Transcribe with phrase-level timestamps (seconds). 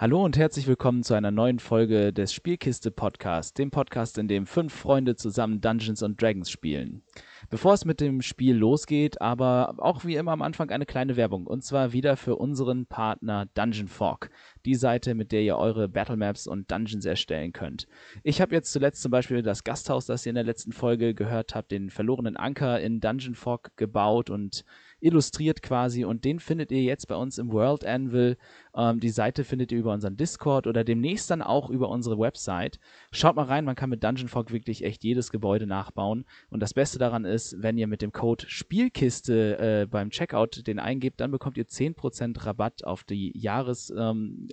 [0.00, 4.46] Hallo und herzlich willkommen zu einer neuen Folge des Spielkiste Podcasts, dem Podcast, in dem
[4.46, 7.02] fünf Freunde zusammen Dungeons and Dragons spielen.
[7.50, 11.48] Bevor es mit dem Spiel losgeht, aber auch wie immer am Anfang eine kleine Werbung
[11.48, 14.30] und zwar wieder für unseren Partner Dungeon Fork,
[14.68, 17.88] die Seite, mit der ihr eure Battlemaps und Dungeons erstellen könnt.
[18.22, 21.54] Ich habe jetzt zuletzt zum Beispiel das Gasthaus, das ihr in der letzten Folge gehört
[21.54, 24.66] habt, den verlorenen Anker in Dungeon Fork gebaut und
[25.00, 28.36] illustriert quasi und den findet ihr jetzt bei uns im World Anvil.
[28.76, 32.80] Ähm, die Seite findet ihr über unseren Discord oder demnächst dann auch über unsere Website.
[33.12, 36.74] Schaut mal rein, man kann mit Dungeon Fog wirklich echt jedes Gebäude nachbauen und das
[36.74, 41.30] Beste daran ist, wenn ihr mit dem Code Spielkiste äh, beim Checkout den eingebt, dann
[41.30, 44.48] bekommt ihr 10% Rabatt auf die Jahresabos ähm,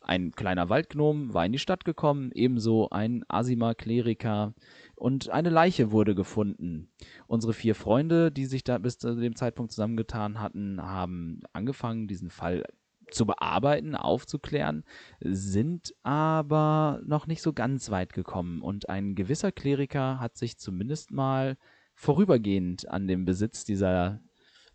[0.00, 4.54] Ein kleiner Waldgnom war in die Stadt gekommen, ebenso ein Asima-Kleriker
[4.96, 6.88] und eine Leiche wurde gefunden.
[7.28, 12.30] Unsere vier Freunde, die sich da bis zu dem Zeitpunkt zusammengetan hatten, haben angefangen, diesen
[12.30, 12.64] Fall
[13.08, 14.82] zu bearbeiten, aufzuklären,
[15.20, 21.12] sind aber noch nicht so ganz weit gekommen und ein gewisser Kleriker hat sich zumindest
[21.12, 21.56] mal
[21.94, 24.20] vorübergehend an dem Besitz dieser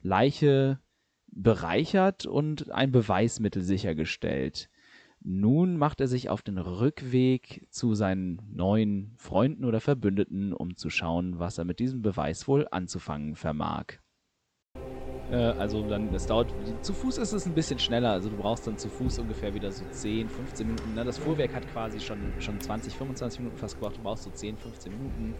[0.01, 0.79] Leiche
[1.27, 4.69] bereichert und ein Beweismittel sichergestellt.
[5.21, 10.89] Nun macht er sich auf den Rückweg zu seinen neuen Freunden oder Verbündeten, um zu
[10.89, 13.99] schauen, was er mit diesem Beweis wohl anzufangen vermag.
[15.29, 18.65] Äh, also dann, es dauert, zu Fuß ist es ein bisschen schneller, also du brauchst
[18.65, 20.95] dann zu Fuß ungefähr wieder so 10, 15 Minuten.
[20.95, 24.57] Das Fuhrwerk hat quasi schon, schon 20, 25 Minuten fast gebraucht, du brauchst so 10,
[24.57, 25.35] 15 Minuten.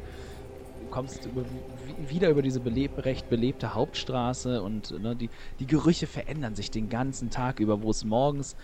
[0.89, 5.29] Kommst über, wieder über diese beleb, recht belebte Hauptstraße und ne, die,
[5.59, 8.55] die Gerüche verändern sich den ganzen Tag über, wo es morgens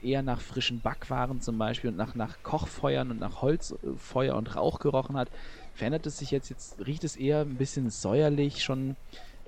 [0.00, 4.78] eher nach frischen Backwaren zum Beispiel und nach, nach Kochfeuern und nach Holzfeuer und Rauch
[4.78, 5.30] gerochen hat,
[5.72, 8.96] verändert es sich jetzt, jetzt riecht es eher ein bisschen säuerlich, schon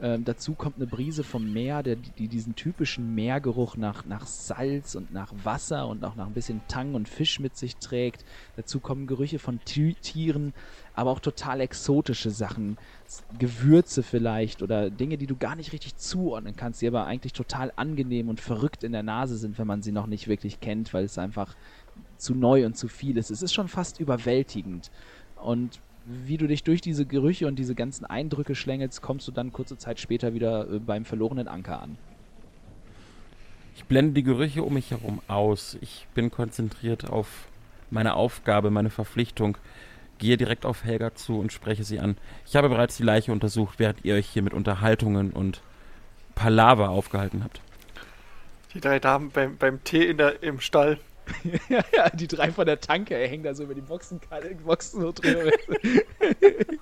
[0.03, 4.95] ähm, dazu kommt eine Brise vom Meer, der, die diesen typischen Meergeruch nach, nach Salz
[4.95, 8.25] und nach Wasser und auch nach ein bisschen Tang und Fisch mit sich trägt.
[8.57, 10.55] Dazu kommen Gerüche von Tieren,
[10.95, 12.79] aber auch total exotische Sachen,
[13.39, 17.71] Gewürze vielleicht oder Dinge, die du gar nicht richtig zuordnen kannst, die aber eigentlich total
[17.77, 21.05] angenehm und verrückt in der Nase sind, wenn man sie noch nicht wirklich kennt, weil
[21.05, 21.57] es einfach
[22.17, 23.31] zu neu und zu viel ist.
[23.31, 24.91] Es ist schon fast überwältigend.
[25.37, 25.81] Und
[26.25, 29.77] wie du dich durch diese Gerüche und diese ganzen Eindrücke schlängelst, kommst du dann kurze
[29.79, 31.97] Zeit später wieder äh, beim verlorenen Anker an.
[33.77, 35.79] Ich blende die Gerüche um mich herum aus.
[35.81, 37.49] Ich bin konzentriert auf
[37.91, 39.57] meine Aufgabe, meine Verpflichtung,
[40.19, 42.17] gehe direkt auf Helga zu und spreche sie an.
[42.47, 45.63] Ich habe bereits die Leiche untersucht, während ihr euch hier mit Unterhaltungen und
[46.35, 47.61] Palaver aufgehalten habt.
[48.75, 50.99] Die drei Damen beim, beim Tee in der, im Stall.
[51.69, 54.21] ja, ja, die drei von der Tanke hängen da so über die Boxen,
[54.65, 55.51] Boxen so drüber.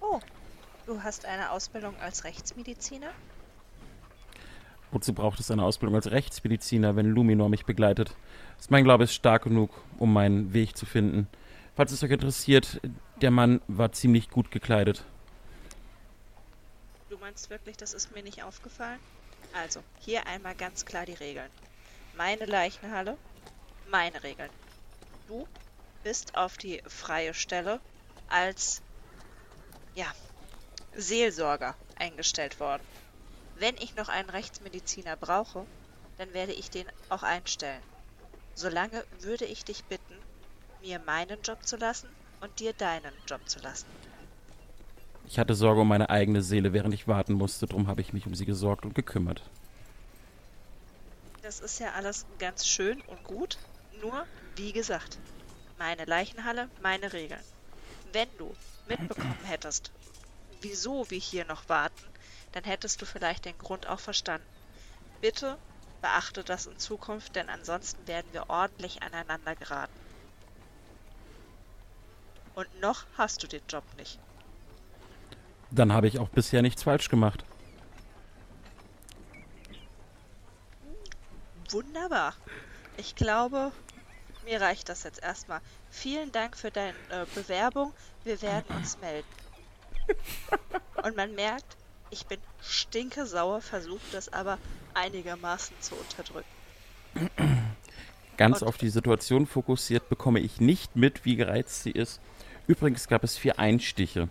[0.00, 0.20] oh,
[0.86, 3.10] du hast eine Ausbildung als Rechtsmediziner?
[4.90, 8.14] Wozu braucht es eine Ausbildung als Rechtsmediziner, wenn Luminor mich begleitet?
[8.70, 11.26] Mein Glaube ist stark genug, um meinen Weg zu finden.
[11.76, 12.80] Falls es euch interessiert,
[13.20, 15.04] der Mann war ziemlich gut gekleidet.
[17.10, 19.00] Du meinst wirklich, das ist mir nicht aufgefallen?
[19.54, 21.50] Also, hier einmal ganz klar die Regeln.
[22.12, 23.18] Meine Leichenhalle,
[23.84, 24.52] meine Regeln.
[25.26, 25.48] Du
[26.02, 27.82] bist auf die freie Stelle
[28.28, 28.82] als,
[29.94, 30.12] ja,
[30.92, 32.88] Seelsorger eingestellt worden.
[33.54, 35.68] Wenn ich noch einen Rechtsmediziner brauche,
[36.16, 37.84] dann werde ich den auch einstellen.
[38.54, 40.24] Solange würde ich dich bitten,
[40.78, 43.90] mir meinen Job zu lassen und dir deinen Job zu lassen.
[45.26, 48.26] Ich hatte Sorge um meine eigene Seele, während ich warten musste, darum habe ich mich
[48.26, 49.42] um sie gesorgt und gekümmert.
[51.42, 53.58] Das ist ja alles ganz schön und gut,
[54.00, 54.26] nur,
[54.56, 55.18] wie gesagt,
[55.78, 57.42] meine Leichenhalle, meine Regeln.
[58.12, 58.54] Wenn du
[58.88, 59.90] mitbekommen hättest,
[60.60, 62.04] wieso wir hier noch warten,
[62.52, 64.46] dann hättest du vielleicht den Grund auch verstanden.
[65.20, 65.58] Bitte
[66.04, 69.98] Beachte das in Zukunft, denn ansonsten werden wir ordentlich aneinander geraten.
[72.54, 74.18] Und noch hast du den Job nicht.
[75.74, 77.44] Dann habe ich auch bisher nichts falsch gemacht.
[81.70, 82.34] Wunderbar.
[82.96, 83.72] Ich glaube,
[84.44, 85.60] mir reicht das jetzt erstmal.
[85.90, 87.92] Vielen Dank für deine äh, Bewerbung.
[88.22, 89.26] Wir werden uns melden.
[91.02, 91.76] Und man merkt,
[92.10, 94.58] ich bin stinkesauer, versuche das aber
[94.92, 96.48] einigermaßen zu unterdrücken.
[98.36, 102.20] Ganz Und- auf die Situation fokussiert bekomme ich nicht mit, wie gereizt sie ist.
[102.68, 104.28] Übrigens gab es vier Einstiche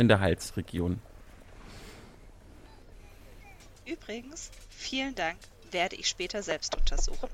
[0.00, 0.98] in der Halsregion.
[3.86, 5.36] Übrigens, vielen Dank,
[5.70, 7.28] werde ich später selbst untersuchen.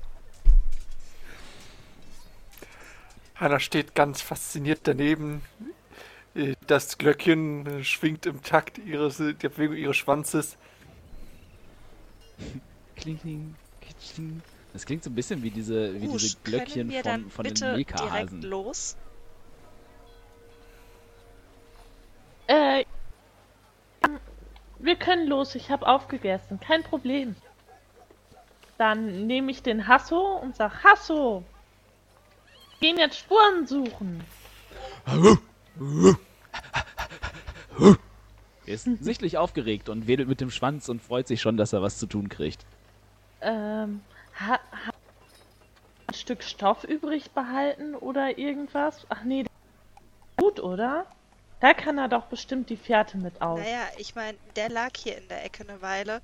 [3.35, 5.41] Hanna steht ganz fasziniert daneben.
[6.35, 10.57] Äh, Das Glöckchen äh, schwingt im Takt ihres, der Bewegung ihres Schwanzes.
[12.95, 13.55] Kling, kling,
[14.13, 14.41] kling.
[14.73, 17.31] Das klingt so ein bisschen wie diese, wie Rouge, diese Glöckchen können wir dann von,
[17.31, 18.97] von den bitte direkt los?
[22.47, 22.85] Äh,
[24.79, 25.55] wir können los.
[25.55, 26.59] Ich habe aufgegessen.
[26.59, 27.35] Kein Problem.
[28.77, 31.43] Dann nehme ich den Hasso und sag Hasso.
[32.79, 34.23] Gehen jetzt Spuren suchen.
[38.65, 41.81] Er ist sichtlich aufgeregt und wedelt mit dem Schwanz und freut sich schon, dass er
[41.81, 42.65] was zu tun kriegt.
[43.41, 44.01] Ähm,
[44.39, 44.91] ha, ha
[46.07, 49.05] ein Stück Stoff übrig behalten oder irgendwas?
[49.09, 49.45] Ach nee,
[50.37, 51.05] gut, oder?
[51.59, 53.59] Da kann er doch bestimmt die Fährte mit auf.
[53.59, 56.21] Naja, ich meine, der lag hier in der Ecke eine Weile.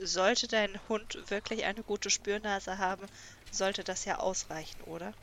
[0.00, 3.06] Sollte dein Hund wirklich eine gute Spürnase haben,
[3.50, 5.14] sollte das ja ausreichen, oder?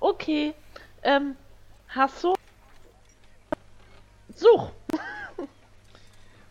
[0.00, 0.52] Okay,
[1.04, 1.36] ähm,
[1.88, 2.34] Hasso?
[4.34, 4.70] Such!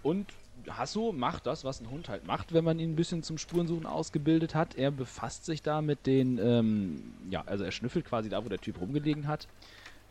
[0.03, 0.31] Und
[0.69, 3.85] Hasso macht das, was ein Hund halt macht, wenn man ihn ein bisschen zum Spurensuchen
[3.85, 4.75] ausgebildet hat.
[4.75, 8.61] Er befasst sich da mit den, ähm, ja, also er schnüffelt quasi da, wo der
[8.61, 9.47] Typ rumgelegen hat.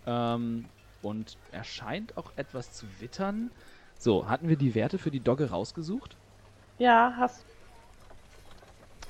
[0.07, 0.67] Ähm,
[1.03, 3.51] und er scheint auch etwas zu wittern.
[3.99, 6.17] So, hatten wir die Werte für die Dogge rausgesucht?
[6.79, 7.45] Ja, hast.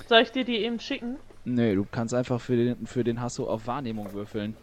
[0.07, 1.17] Soll ich dir die eben schicken?
[1.45, 4.55] Nee, du kannst einfach für den, für den Hasso auf Wahrnehmung würfeln.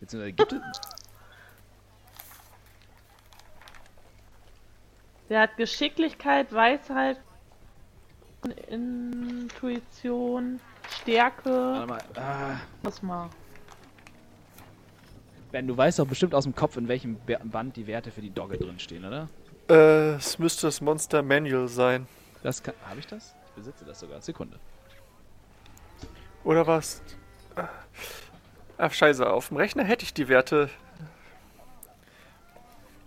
[0.00, 0.60] Beziehungsweise gibt es.
[5.28, 7.20] Der hat Geschicklichkeit, Weisheit,
[8.68, 10.60] Intuition,
[10.90, 11.50] Stärke.
[11.50, 12.00] Warte mal.
[12.16, 13.30] Ah, Was mal.
[15.52, 18.20] ben, du weißt doch bestimmt aus dem Kopf, in welchem Ba- Band die Werte für
[18.20, 19.28] die Dogge drinstehen, oder?
[19.68, 22.06] Äh, es müsste das Monster Manual sein.
[22.42, 22.74] Das kann.
[22.88, 23.34] Habe ich das?
[23.48, 24.20] Ich besitze das sogar.
[24.22, 24.58] Sekunde.
[26.44, 27.02] Oder was?
[28.78, 30.70] Ach, scheiße, auf dem Rechner hätte ich die Werte.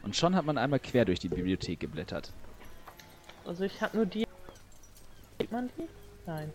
[0.03, 2.31] Und schon hat man einmal quer durch die Bibliothek geblättert.
[3.45, 4.27] Also ich habe nur die.
[5.39, 5.87] Sieht man die?
[6.25, 6.51] Nein.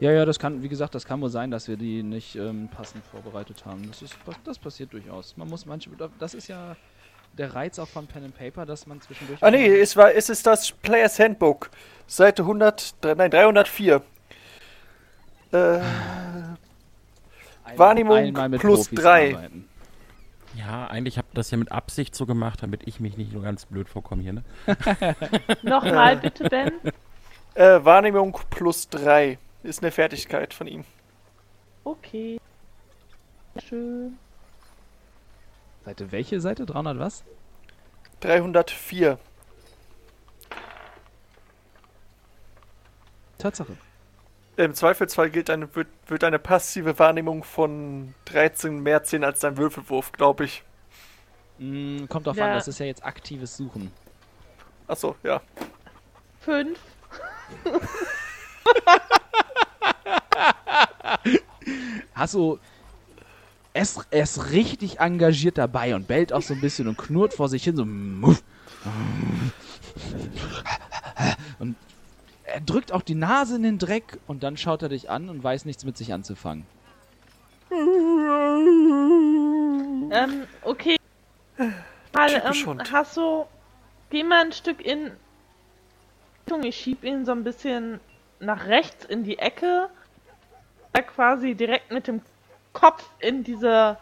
[0.00, 2.68] Ja, ja, das kann, wie gesagt, das kann wohl sein, dass wir die nicht ähm,
[2.68, 3.86] passend vorbereitet haben.
[3.88, 5.36] Das ist, das passiert durchaus.
[5.36, 6.76] Man muss manche, das ist ja
[7.36, 9.42] der Reiz auch von Pen and Paper, dass man zwischendurch.
[9.42, 11.70] Ah, nee, es, war, es ist das Players Handbook.
[12.06, 14.02] Seite 100, drei- nein, 304.
[15.52, 15.78] Äh,
[17.76, 19.34] Wahrnehmung einmal mit plus Profis drei.
[19.34, 19.68] arbeiten.
[20.56, 23.42] Ja, eigentlich habe ich das ja mit Absicht so gemacht, damit ich mich nicht nur
[23.42, 24.44] ganz blöd vorkomme hier, ne?
[25.62, 26.72] Nochmal bitte, Ben.
[27.54, 30.84] äh, Wahrnehmung plus 3 ist eine Fertigkeit von ihm.
[31.84, 32.40] Okay.
[33.66, 34.18] Schön.
[35.84, 36.66] Seite welche Seite?
[36.66, 37.24] 300 was?
[38.20, 39.18] 304.
[43.38, 43.76] Tatsache.
[44.56, 49.56] Im Zweifelsfall gilt eine, wird, wird eine passive Wahrnehmung von 13 mehr 10 als dein
[49.56, 50.64] Würfelwurf, glaube ich.
[51.58, 52.46] Mm, kommt drauf Ja.
[52.46, 53.92] an, das ist ja jetzt aktives Suchen.
[54.88, 55.40] Achso, ja.
[56.40, 56.78] Fünf.
[62.14, 62.58] Hasso
[63.78, 67.32] er ist, er ist richtig engagiert dabei und bellt auch so ein bisschen und knurrt
[67.34, 67.82] vor sich hin, so.
[71.60, 71.76] Und
[72.44, 75.44] er drückt auch die Nase in den Dreck und dann schaut er dich an und
[75.44, 76.66] weiß nichts mit sich anzufangen.
[80.10, 80.96] Ähm, okay.
[82.12, 83.46] Mal, ähm, hast du.
[84.10, 85.12] Geh mal ein Stück in.
[86.46, 88.00] Richtung, Ich schieb ihn so ein bisschen
[88.40, 89.90] nach rechts in die Ecke
[91.02, 92.22] quasi direkt mit dem
[92.72, 93.98] Kopf in diese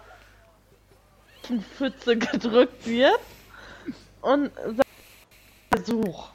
[1.76, 3.20] Pfütze gedrückt wird
[4.22, 4.86] und sagt,
[5.70, 6.30] Versuch.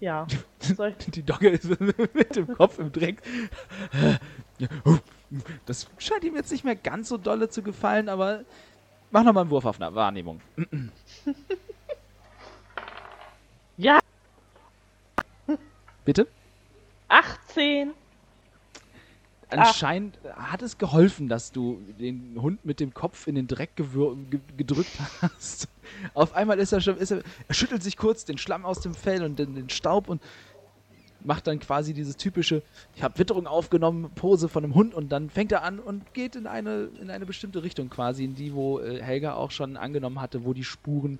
[0.00, 0.26] Ja.
[1.08, 1.80] Die Dogge ist
[2.14, 3.22] mit dem Kopf im Dreck.
[5.66, 8.44] Das scheint ihm jetzt nicht mehr ganz so dolle zu gefallen, aber
[9.10, 10.40] mach nochmal einen Wurf auf eine Wahrnehmung.
[13.76, 13.98] ja.
[16.04, 16.26] Bitte?
[17.08, 17.94] 18.
[19.60, 24.16] Anscheinend hat es geholfen, dass du den Hund mit dem Kopf in den Dreck gewür-
[24.56, 25.68] gedrückt hast.
[26.14, 28.94] Auf einmal ist er schon, ist er, er schüttelt sich kurz den Schlamm aus dem
[28.94, 30.22] Fell und den, den Staub und
[31.20, 32.62] macht dann quasi dieses typische,
[32.94, 36.36] ich habe Witterung aufgenommen, Pose von einem Hund und dann fängt er an und geht
[36.36, 40.20] in eine, in eine bestimmte Richtung quasi, in die, wo äh, Helga auch schon angenommen
[40.20, 41.18] hatte, wo die Spuren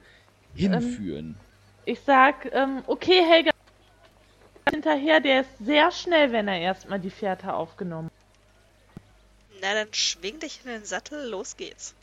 [0.54, 1.36] hinführen.
[1.86, 3.50] Ich sag, ähm, okay, Helga,
[4.70, 8.13] hinterher, der ist sehr schnell, wenn er erstmal die Fährte aufgenommen hat.
[9.64, 11.94] Na, dann schwing dich in den Sattel, los geht's.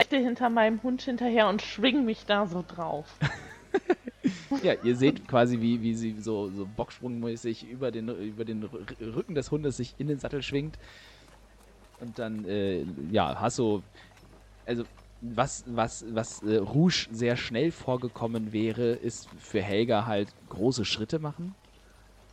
[0.00, 3.06] Ich stehe hinter meinem Hund hinterher und schwing mich da so drauf.
[4.62, 9.36] Ja, ihr seht quasi, wie, wie sie so, so bocksprungmäßig über den, über den Rücken
[9.36, 10.78] des Hundes sich in den Sattel schwingt.
[12.00, 13.84] Und dann, äh, ja, Hasso,
[14.64, 14.84] also
[15.20, 21.20] was, was, was äh, Rouge sehr schnell vorgekommen wäre, ist für Helga halt große Schritte
[21.20, 21.54] machen.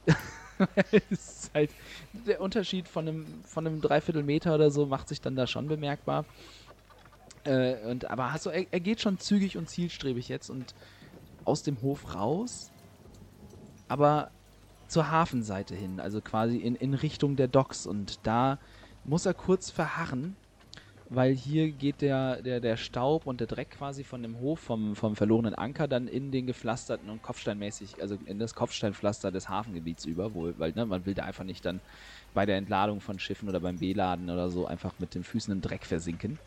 [1.53, 1.71] halt,
[2.13, 6.25] der Unterschied von einem, von einem Dreiviertelmeter oder so macht sich dann da schon bemerkbar.
[7.43, 10.73] Äh, und, aber Hasso, er, er geht schon zügig und zielstrebig jetzt und
[11.45, 12.71] aus dem Hof raus,
[13.87, 14.31] aber
[14.87, 17.85] zur Hafenseite hin, also quasi in, in Richtung der Docks.
[17.85, 18.59] Und da
[19.03, 20.35] muss er kurz verharren,
[21.15, 24.95] weil hier geht der, der, der Staub und der Dreck quasi von dem Hof, vom,
[24.95, 30.05] vom verlorenen Anker, dann in den gepflasterten und kopfsteinmäßig, also in das Kopfsteinpflaster des Hafengebiets
[30.05, 31.81] über, wo, weil ne, man will da einfach nicht dann
[32.33, 35.61] bei der Entladung von Schiffen oder beim Beladen oder so einfach mit den Füßen im
[35.61, 36.39] Dreck versinken.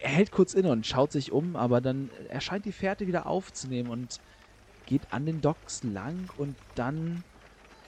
[0.00, 3.90] Er hält kurz inne und schaut sich um, aber dann erscheint die Fährte wieder aufzunehmen
[3.90, 4.20] und
[4.86, 7.24] geht an den Docks lang und dann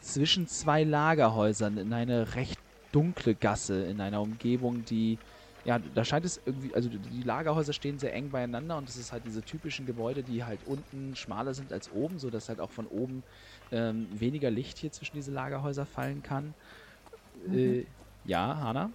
[0.01, 2.61] zwischen zwei Lagerhäusern in eine recht
[2.93, 5.19] dunkle Gasse, in einer Umgebung, die,
[5.65, 9.13] ja, da scheint es irgendwie, also die Lagerhäuser stehen sehr eng beieinander und es ist
[9.13, 12.87] halt diese typischen Gebäude, die halt unten schmaler sind als oben, sodass halt auch von
[12.87, 13.23] oben
[13.71, 16.55] ähm, weniger Licht hier zwischen diese Lagerhäuser fallen kann.
[17.53, 17.85] Äh,
[18.25, 18.91] ja, Hanna?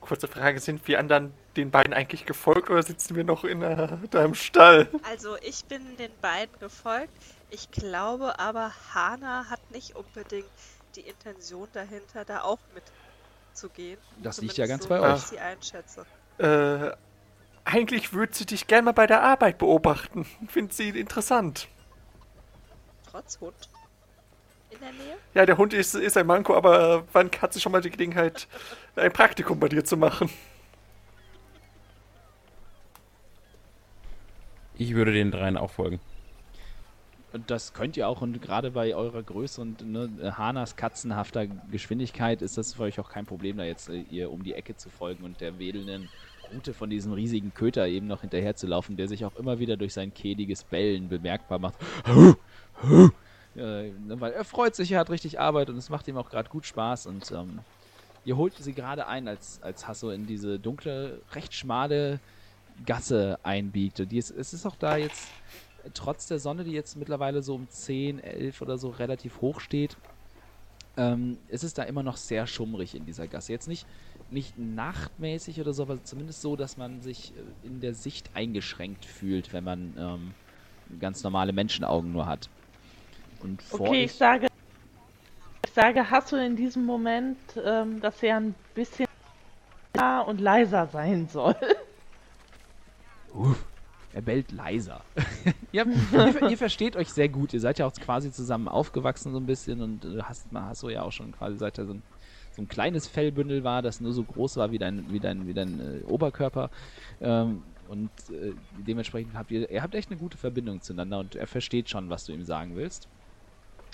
[0.00, 3.96] Kurze Frage, sind wir anderen den beiden eigentlich gefolgt oder sitzen wir noch in äh,
[4.10, 4.88] deinem Stall?
[5.10, 7.12] Also, ich bin den beiden gefolgt.
[7.50, 10.46] Ich glaube aber, Hana hat nicht unbedingt
[10.96, 12.58] die Intention dahinter, da auch
[13.54, 13.98] mitzugehen.
[14.22, 15.16] Das liegt ja ganz bei so, wie euch.
[15.16, 16.06] Ich sie einschätze.
[16.38, 16.90] Äh,
[17.64, 20.26] eigentlich würde sie dich gerne mal bei der Arbeit beobachten.
[20.48, 21.68] Finde sie interessant.
[23.10, 23.54] Trotz Hund.
[24.70, 25.16] In der Nähe?
[25.34, 27.90] Ja, der Hund ist, ist ein Manko, aber äh, wann hat sie schon mal die
[27.90, 28.48] Gelegenheit,
[28.96, 30.28] ein Praktikum bei dir zu machen?
[34.76, 36.00] Ich würde den dreien auch folgen.
[37.46, 42.56] Das könnt ihr auch und gerade bei eurer Größe und ne, Hanas katzenhafter Geschwindigkeit ist
[42.56, 45.24] das für euch auch kein Problem, da jetzt äh, ihr um die Ecke zu folgen
[45.24, 46.08] und der wedelnden
[46.52, 49.76] Rute von diesem riesigen Köter eben noch hinterher zu laufen, der sich auch immer wieder
[49.76, 51.74] durch sein kehliges Bellen bemerkbar macht.
[53.56, 56.28] Äh, ne, weil er freut sich, er hat richtig Arbeit und es macht ihm auch
[56.28, 57.60] gerade gut Spaß und ähm,
[58.24, 62.18] ihr holt sie gerade ein, als, als Hasso in diese dunkle, recht schmale
[62.84, 64.00] Gasse einbiegt.
[64.00, 65.28] Und die ist, es ist auch da jetzt
[65.94, 69.98] trotz der Sonne, die jetzt mittlerweile so um 10, 11 oder so relativ hoch steht,
[70.96, 73.52] ähm, ist es da immer noch sehr schummrig in dieser Gasse.
[73.52, 73.88] Jetzt nicht,
[74.28, 79.04] nicht nachtmäßig oder so, aber zumindest so, dass man sich äh, in der Sicht eingeschränkt
[79.04, 80.36] fühlt, wenn man ähm,
[80.98, 82.50] ganz normale Menschenaugen nur hat.
[83.38, 84.46] Und vor Okay, euch, ich sage,
[85.66, 89.06] ich sage, hast du in diesem Moment, ähm, dass er ein bisschen
[90.26, 91.56] und leiser sein soll?
[93.28, 93.66] Uff,
[94.12, 95.04] er bellt leiser.
[95.74, 97.52] ihr, ihr, ihr versteht euch sehr gut.
[97.52, 100.88] Ihr seid ja auch quasi zusammen aufgewachsen so ein bisschen und äh, hast, hast so
[100.88, 102.02] ja auch schon quasi seit er so ein,
[102.52, 105.54] so ein kleines Fellbündel war, das nur so groß war wie dein, wie dein, wie
[105.54, 106.70] dein äh, Oberkörper.
[107.20, 108.52] Ähm, und äh,
[108.86, 112.24] dementsprechend habt ihr, ihr habt echt eine gute Verbindung zueinander und er versteht schon, was
[112.24, 113.08] du ihm sagen willst.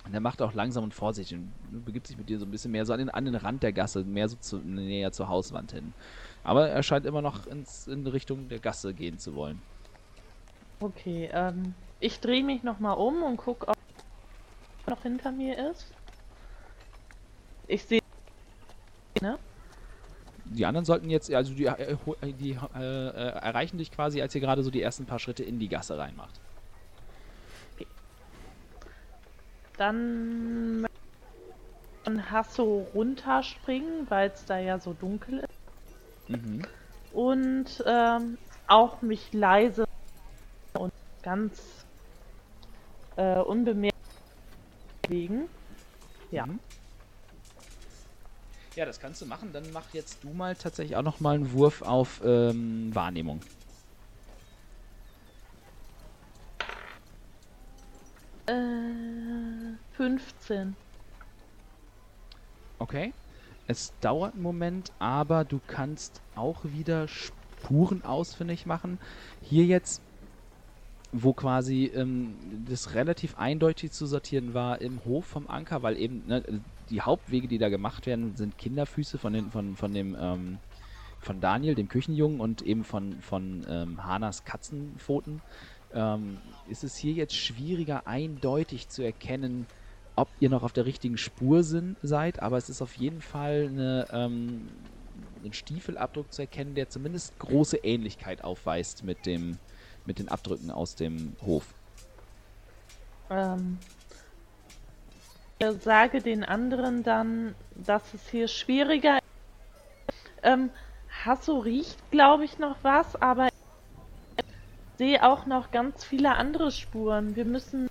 [0.06, 2.70] Und er macht auch langsam und vorsichtig und begibt sich mit dir so ein bisschen
[2.70, 5.72] mehr so an den, an den Rand der Gasse, mehr so zu, näher zur Hauswand
[5.72, 5.92] hin.
[6.42, 9.60] Aber er scheint immer noch ins, in Richtung der Gasse gehen zu wollen.
[10.80, 13.74] Okay, ähm, ich drehe mich nochmal um und gucke, ob
[14.88, 15.94] noch hinter mir ist.
[17.68, 18.00] Ich sehe,
[19.22, 19.38] ne?
[20.44, 23.10] Die anderen sollten jetzt, also die, äh, ho- die äh, äh,
[23.40, 26.40] erreichen dich quasi, als ihr gerade so die ersten paar Schritte in die Gasse reinmacht.
[29.76, 30.86] Dann möchte
[31.90, 35.60] ich von Hasso runterspringen, weil es da ja so dunkel ist.
[36.28, 36.62] Mhm.
[37.12, 39.84] Und ähm, auch mich leise
[41.22, 41.84] ganz
[43.16, 43.96] äh, unbemerkt
[45.02, 45.48] bewegen.
[46.30, 46.46] Ja.
[46.46, 46.60] Mhm.
[48.76, 49.52] Ja, das kannst du machen.
[49.52, 53.40] Dann mach jetzt du mal tatsächlich auch noch mal einen Wurf auf ähm, Wahrnehmung.
[58.46, 60.76] Äh, 15.
[62.78, 63.12] Okay.
[63.66, 68.98] Es dauert einen Moment, aber du kannst auch wieder Spuren ausfindig machen.
[69.42, 70.02] Hier jetzt,
[71.12, 72.34] wo quasi ähm,
[72.68, 77.48] das relativ eindeutig zu sortieren war im Hof vom Anker, weil eben ne, die Hauptwege,
[77.48, 80.58] die da gemacht werden, sind Kinderfüße von, den, von, von dem ähm,
[81.20, 85.42] von Daniel, dem Küchenjungen, und eben von, von ähm, Hanas Katzenpfoten.
[85.92, 86.38] Ähm,
[86.68, 89.66] ist es hier jetzt schwieriger, eindeutig zu erkennen,
[90.16, 93.68] ob ihr noch auf der richtigen Spur sind, seid, aber es ist auf jeden Fall
[93.68, 94.68] eine, ähm,
[95.44, 99.58] ein Stiefelabdruck zu erkennen, der zumindest große Ähnlichkeit aufweist mit, dem,
[100.10, 101.64] mit den Abdrücken aus dem Hof.
[103.30, 103.78] Ähm,
[105.60, 110.18] ich sage den anderen dann, dass es hier schwieriger ist.
[110.42, 110.70] Ähm,
[111.24, 114.44] Hasso riecht, glaube ich, noch was, aber ich
[114.98, 117.36] sehe auch noch ganz viele andere Spuren.
[117.36, 117.86] Wir müssen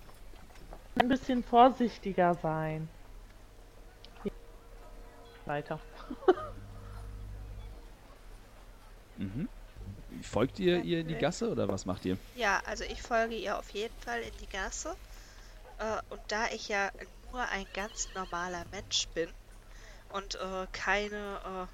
[1.00, 2.90] ein bisschen vorsichtiger sein.
[5.46, 5.80] Weiter.
[9.20, 9.50] Mhm.
[10.24, 12.18] Folgt ihr ihr in die Gasse oder was macht ihr?
[12.34, 14.98] Ja, also ich folge ihr auf jeden Fall in die Gasse.
[15.78, 16.92] Äh, und da ich ja
[17.32, 19.34] nur ein ganz normaler Mensch bin
[20.10, 21.70] und äh, keine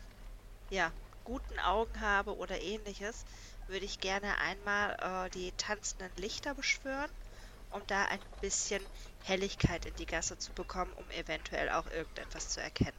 [0.69, 3.25] äh, ja, guten Augen habe oder ähnliches,
[3.67, 7.11] würde ich gerne einmal äh, die tanzenden Lichter beschwören,
[7.69, 8.83] um da ein bisschen
[9.21, 12.97] Helligkeit in die Gasse zu bekommen, um eventuell auch irgendetwas zu erkennen.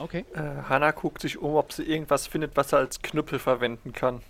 [0.00, 0.24] Okay.
[0.34, 4.22] Äh, Hannah guckt sich um, ob sie irgendwas findet, was er als Knüppel verwenden kann.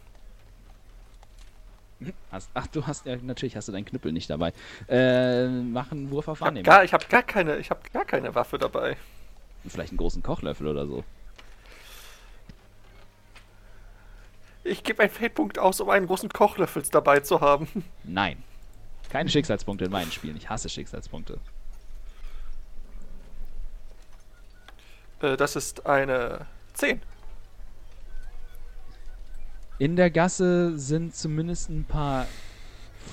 [2.33, 4.53] Hast, ach, du hast ja natürlich hast du deinen Knüppel nicht dabei.
[4.89, 6.65] Äh, mach einen Wurf auf Ich habe Wahrnehmung.
[6.65, 8.97] gar, ich hab gar, keine, ich hab gar keine Waffe dabei.
[9.67, 11.05] Vielleicht einen großen Kochlöffel oder so.
[14.65, 17.69] Ich gebe einen Feldpunkt aus, um einen großen Kochlöffel dabei zu haben.
[18.03, 18.43] Nein.
[19.11, 20.37] Keine Schicksalspunkte in meinen Spielen.
[20.37, 21.39] Ich hasse Schicksalspunkte.
[25.21, 27.01] Äh, das ist eine 10.
[29.79, 32.27] In der Gasse sind zumindest ein paar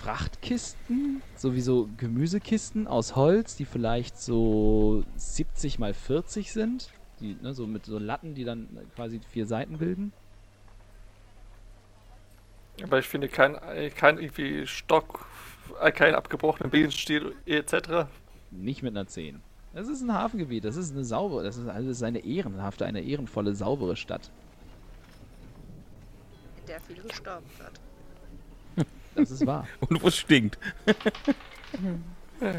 [0.01, 6.89] Frachtkisten, sowieso Gemüsekisten aus Holz, die vielleicht so 70 mal 40 sind.
[7.19, 10.11] Die, ne, so mit so Latten, die dann quasi vier Seiten bilden.
[12.83, 13.57] Aber ich finde kein,
[13.95, 15.25] kein irgendwie Stock,
[15.81, 18.07] äh, keinen abgebrochenen Besenstiel etc.
[18.51, 19.41] Nicht mit einer 10.
[19.73, 23.53] Das ist ein Hafengebiet, das ist eine saubere, das ist, ist eine ehrenhafte, eine ehrenvolle,
[23.53, 24.31] saubere Stadt.
[26.61, 27.79] In der viel gestorben wird.
[29.15, 29.67] Das ist wahr.
[29.89, 30.57] Und wo es stinkt.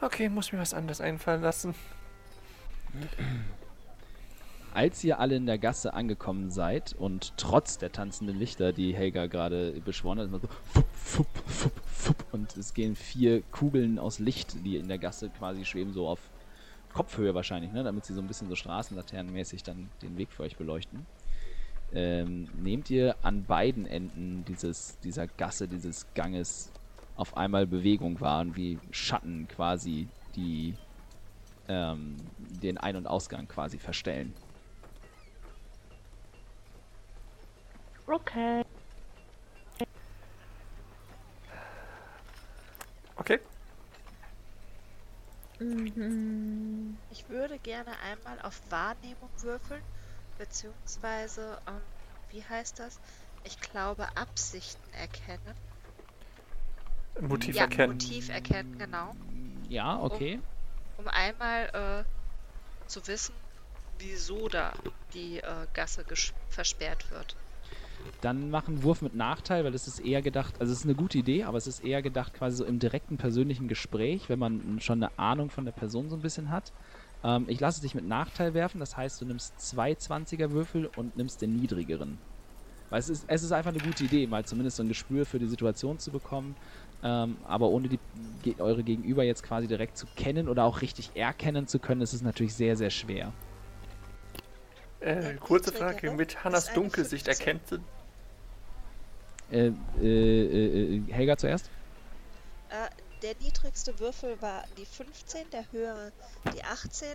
[0.00, 1.74] Okay, muss mir was anderes einfallen lassen.
[4.74, 9.26] Als ihr alle in der Gasse angekommen seid und trotz der tanzenden Lichter, die Helga
[9.26, 11.72] gerade beschworen hat, immer so fupp, fupp, fupp,
[12.34, 16.18] und es gehen vier Kugeln aus Licht, die in der Gasse quasi schweben, so auf
[16.92, 20.56] Kopfhöhe wahrscheinlich, ne, damit sie so ein bisschen so straßenlaternenmäßig dann den Weg für euch
[20.56, 21.06] beleuchten.
[21.92, 26.72] Ähm, nehmt ihr an beiden Enden dieses, dieser Gasse, dieses Ganges
[27.16, 30.74] auf einmal Bewegung wahr und wie Schatten quasi die
[31.68, 34.34] ähm, den Ein- und Ausgang quasi verstellen.
[38.08, 38.63] Okay.
[43.20, 43.38] Okay.
[45.58, 46.98] Mhm.
[47.10, 49.82] Ich würde gerne einmal auf Wahrnehmung würfeln,
[50.38, 51.80] beziehungsweise, ähm,
[52.30, 52.98] wie heißt das?
[53.44, 55.54] Ich glaube, Absichten erkennen.
[57.20, 57.92] Motiv ja, erkennen.
[57.92, 59.14] Motiv erkennen, genau.
[59.68, 60.40] Ja, okay.
[60.96, 63.34] Um einmal äh, zu wissen,
[63.98, 64.72] wieso da
[65.12, 67.36] die äh, Gasse gesch- versperrt wird.
[68.20, 70.94] Dann mach einen Wurf mit Nachteil, weil es ist eher gedacht, also es ist eine
[70.94, 74.78] gute Idee, aber es ist eher gedacht quasi so im direkten persönlichen Gespräch, wenn man
[74.80, 76.72] schon eine Ahnung von der Person so ein bisschen hat.
[77.22, 81.16] Ähm, ich lasse dich mit Nachteil werfen, das heißt, du nimmst zwei 20er Würfel und
[81.16, 82.18] nimmst den niedrigeren.
[82.90, 85.38] Weil es ist, es ist einfach eine gute Idee, mal zumindest so ein Gespür für
[85.38, 86.54] die Situation zu bekommen,
[87.02, 87.98] ähm, aber ohne die,
[88.42, 92.12] ge- eure Gegenüber jetzt quasi direkt zu kennen oder auch richtig erkennen zu können, ist
[92.12, 93.32] es natürlich sehr, sehr schwer.
[95.00, 97.46] Äh, kurze niedrigere Frage, mit Hannas Dunkelsicht 15.
[97.46, 97.78] erkennt sie.
[99.54, 101.70] Äh, äh, äh, äh, Helga zuerst?
[102.70, 102.88] Äh,
[103.22, 106.10] der niedrigste Würfel war die 15, der höhere
[106.52, 107.06] die 18,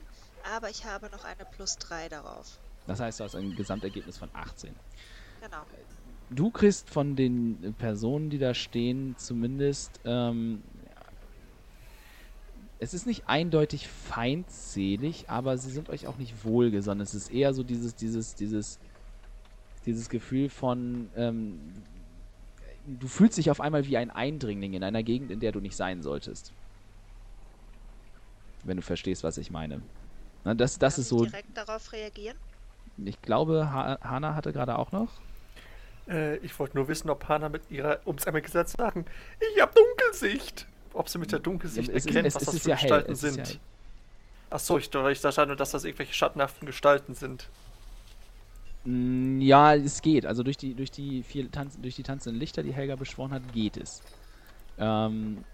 [0.55, 2.57] aber ich habe noch eine plus 3 darauf.
[2.87, 4.73] Das heißt, du hast ein Gesamtergebnis von 18.
[5.41, 5.63] Genau.
[6.29, 9.99] du kriegst von den Personen, die da stehen, zumindest.
[10.05, 10.63] Ähm,
[12.79, 17.01] es ist nicht eindeutig feindselig, aber sie sind euch auch nicht wohlgesonnen.
[17.01, 18.79] Es ist eher so dieses, dieses, dieses,
[19.85, 21.59] dieses Gefühl von, ähm,
[22.99, 25.75] du fühlst dich auf einmal wie ein Eindringling in einer Gegend, in der du nicht
[25.75, 26.51] sein solltest.
[28.63, 29.81] Wenn du verstehst, was ich meine.
[30.43, 31.25] Na, das das Kann ist ich so.
[31.25, 32.37] direkt darauf reagieren?
[33.05, 35.09] Ich glaube, ha Hana hatte gerade auch noch.
[36.09, 39.05] Äh, ich wollte nur wissen, ob Hana mit ihrer, um es einmal gesagt zu sagen,
[39.55, 40.67] ich habe Dunkelsicht.
[40.93, 42.69] Ob sie mit der Dunkelsicht Ja, es ist- erkennt, es- was es das ist für
[42.71, 43.47] ja hell, Gestalten es ist sind.
[43.47, 43.59] ja hell.
[44.51, 47.47] Ach so, ich, ich dachte nur, dass das irgendwelche schattenhaften Gestalten sind.
[48.83, 50.25] Mm, Ja, es geht.
[50.25, 53.51] Also durch die, durch die vier Tanz, durch die tanzenden Lichter, die Helga beschworen hat,
[53.51, 54.03] geht es.
[54.77, 55.45] Ähm,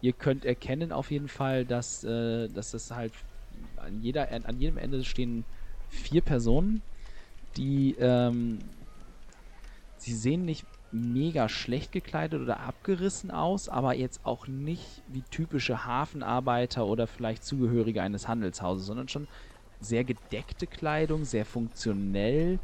[0.00, 3.14] ihr könnt erkennen auf jeden Fall, dass, äh, dass das halt
[3.76, 5.46] an, jeder, an jedem Ende stehen
[5.88, 6.82] vier Personen,
[7.56, 8.70] die ähm,
[9.96, 15.84] sie sehen nicht mega schlecht gekleidet oder abgerissen aus, aber jetzt auch nicht wie typische
[15.86, 19.26] Hafenarbeiter oder vielleicht Zugehörige eines Handelshauses, sondern schon
[19.82, 22.58] sehr gedeckte Kleidung, sehr funktionell,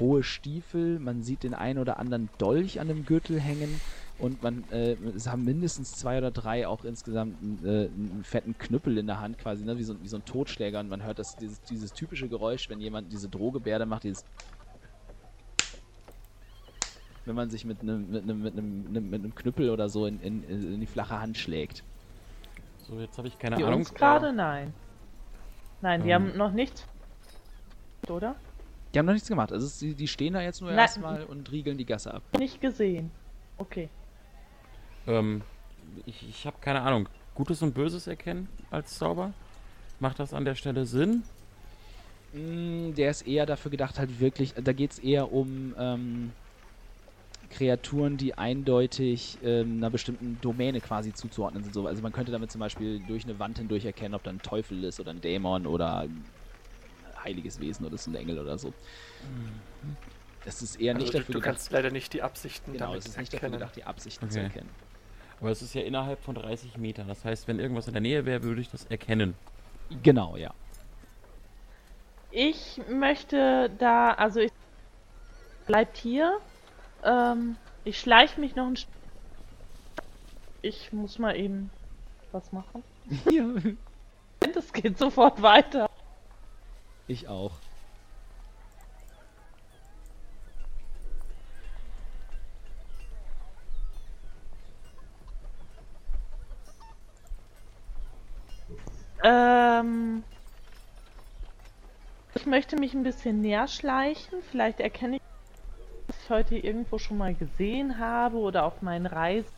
[0.00, 3.80] hohe Stiefel, man sieht den einen oder anderen Dolch an dem Gürtel hängen
[4.18, 8.58] und man äh, es haben mindestens zwei oder drei auch insgesamt einen, äh, einen fetten
[8.58, 11.18] Knüppel in der Hand quasi, ne, wie so, wie so ein Totschläger und man hört
[11.18, 14.24] das, dieses, dieses typische Geräusch, wenn jemand diese Drohgebärde macht, dieses
[17.26, 20.20] wenn man sich mit einem mit einem, mit einem, mit einem Knüppel oder so in,
[20.20, 21.82] in, in die flache Hand schlägt.
[22.86, 23.80] So, jetzt habe ich keine Die Ahnung.
[23.80, 24.32] uns gerade?
[24.32, 24.74] Nein.
[25.84, 26.14] Nein, die Ähm.
[26.28, 26.86] haben noch nichts.
[28.08, 28.34] Oder?
[28.94, 29.52] Die haben noch nichts gemacht.
[29.52, 32.22] Also es, die, die stehen da jetzt nur erstmal und riegeln die Gasse ab.
[32.38, 33.10] Nicht gesehen.
[33.58, 33.90] Okay.
[35.06, 35.42] Ähm,
[36.06, 37.06] ich ich habe keine Ahnung.
[37.34, 39.34] Gutes und Böses erkennen als Zauber?
[40.00, 41.22] Macht das an der Stelle Sinn?
[42.32, 46.32] Mm, Der ist eher dafür gedacht, halt wirklich, da geht es eher um ähm,
[47.54, 51.72] Kreaturen, die eindeutig ähm, einer bestimmten Domäne quasi zuzuordnen sind.
[51.72, 54.42] So, also man könnte damit zum Beispiel durch eine Wand hindurch erkennen, ob da ein
[54.42, 56.24] Teufel ist oder ein Dämon oder ein
[57.22, 58.72] heiliges Wesen oder ist ein Engel oder so.
[60.44, 62.86] Das ist eher nicht Also, du, dafür du gedacht, kannst leider nicht die Absichten genau,
[62.86, 64.48] damit es ist nicht dafür gedacht, die Absichten zu Okay.
[64.48, 64.70] erkennen.
[65.40, 67.08] Aber es ist ja innerhalb von 30 Metern.
[67.08, 69.34] Das heißt, wenn irgendwas in der Nähe wäre, würde ich das erkennen.
[70.02, 70.52] Genau, ja.
[72.30, 74.50] Ich möchte da, also ich
[75.66, 76.40] bleibt hier.
[77.04, 78.90] Ähm, ich schleiche mich noch ein Stück.
[80.62, 81.70] Ich muss mal eben
[82.32, 82.82] was machen.
[83.30, 83.44] ja.
[84.56, 85.90] Es geht sofort weiter.
[87.06, 87.52] Ich auch.
[99.22, 100.22] Ähm,
[102.34, 104.42] ich möchte mich ein bisschen näher schleichen.
[104.50, 105.22] Vielleicht erkenne ich,
[106.24, 109.52] ich heute irgendwo schon mal gesehen habe oder auf meinen Reisen.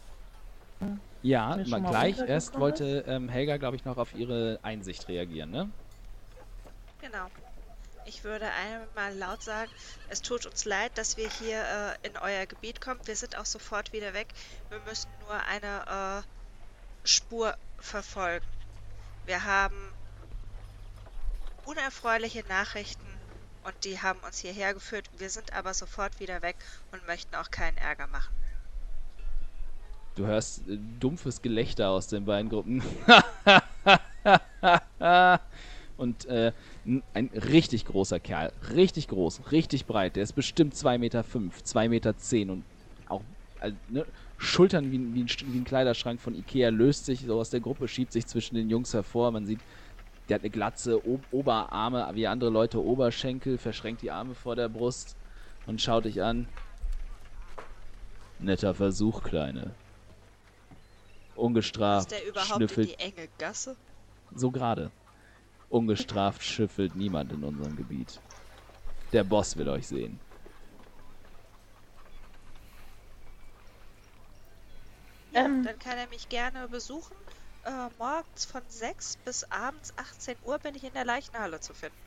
[1.23, 5.71] Ja, mal gleich erst wollte ähm, Helga, glaube ich, noch auf ihre Einsicht reagieren, ne?
[7.01, 7.27] Genau.
[8.05, 9.71] Ich würde einmal laut sagen,
[10.11, 11.59] es tut uns leid, dass wir hier
[12.03, 13.01] äh, in euer Gebiet kommen.
[13.05, 14.29] Wir sind auch sofort wieder weg.
[14.69, 18.47] Wir müssen nur eine äh, Spur verfolgen.
[19.25, 19.93] Wir haben
[21.65, 23.06] unerfreuliche Nachrichten
[23.67, 25.11] und die haben uns hierher geführt.
[25.19, 26.57] Wir sind aber sofort wieder weg
[26.93, 28.33] und möchten auch keinen Ärger machen.
[30.15, 32.83] Du hörst äh, dumpfes Gelächter aus den beiden Gruppen.
[35.99, 36.53] Und äh,
[37.15, 42.19] ein richtig großer Kerl, richtig groß, richtig breit, der ist bestimmt 2,5 Meter, 2,10 Meter
[42.19, 42.65] zehn und
[43.09, 43.23] auch
[43.63, 44.05] äh, ne,
[44.37, 47.89] Schultern wie, wie, ein, wie ein Kleiderschrank von Ikea, löst sich so aus der Gruppe,
[47.89, 49.31] schiebt sich zwischen den Jungs hervor.
[49.31, 49.61] Man sieht,
[50.29, 54.69] der hat eine Glatze, o Oberarme, wie andere Leute Oberschenkel, verschränkt die Arme vor der
[54.69, 55.17] Brust
[55.67, 56.49] und schaut dich an.
[58.39, 59.75] Netter Versuch, Kleine.
[61.37, 63.77] Ungestraft Ist der überhaupt in schnüffelt die enge Gasse?
[64.35, 64.91] so gerade.
[65.69, 68.21] Ungestraft schüffelt niemand in unserem Gebiet.
[69.13, 70.19] Der Boss will euch sehen.
[75.35, 75.63] Ähm.
[75.65, 77.15] dann kann er mich gerne besuchen.
[77.67, 81.99] Äh, morgens von 6 bis abends 18 Uhr bin ich in der Leichenhalle zu finden.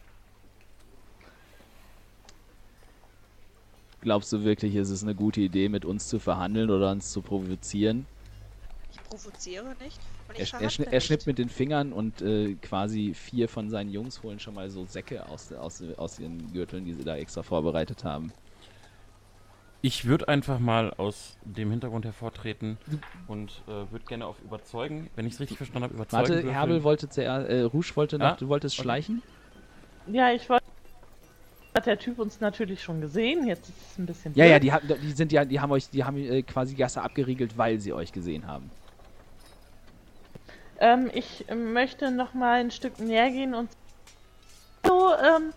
[4.02, 7.22] Glaubst du wirklich, ist es eine gute Idee, mit uns zu verhandeln oder uns zu
[7.22, 8.08] provozieren?
[8.90, 11.02] Ich provoziere nicht und Er, ich er, er nicht.
[11.02, 14.86] schnippt mit den Fingern und äh, quasi vier von seinen Jungs holen schon mal so
[14.86, 18.34] Säcke aus, aus, aus ihren Gürteln, die sie da extra vorbereitet haben.
[19.82, 22.78] Ich würde einfach mal aus dem Hintergrund hervortreten
[23.28, 26.22] und äh, würde gerne auf überzeugen, wenn ich es richtig verstanden habe, überzeugen.
[26.22, 26.54] Warte, würfeln.
[26.54, 28.84] Herbel wollte zuerst, äh, Rouge wollte noch, du wolltest okay.
[28.84, 29.22] schleichen?
[30.08, 30.66] Ja, ich wollte.
[31.76, 33.48] Hat der Typ uns natürlich schon gesehen.
[33.48, 34.36] Jetzt ist es ein bisschen.
[34.36, 34.64] Ja, ja, blöd.
[34.64, 37.58] die, haben- die sind ja, die haben euch, die haben äh, quasi die Gasse abgeriegelt,
[37.58, 38.70] weil sie euch gesehen haben.
[40.82, 43.70] Ähm, ich möchte noch mal ein Stück näher gehen und.
[44.86, 45.54] So, ähm,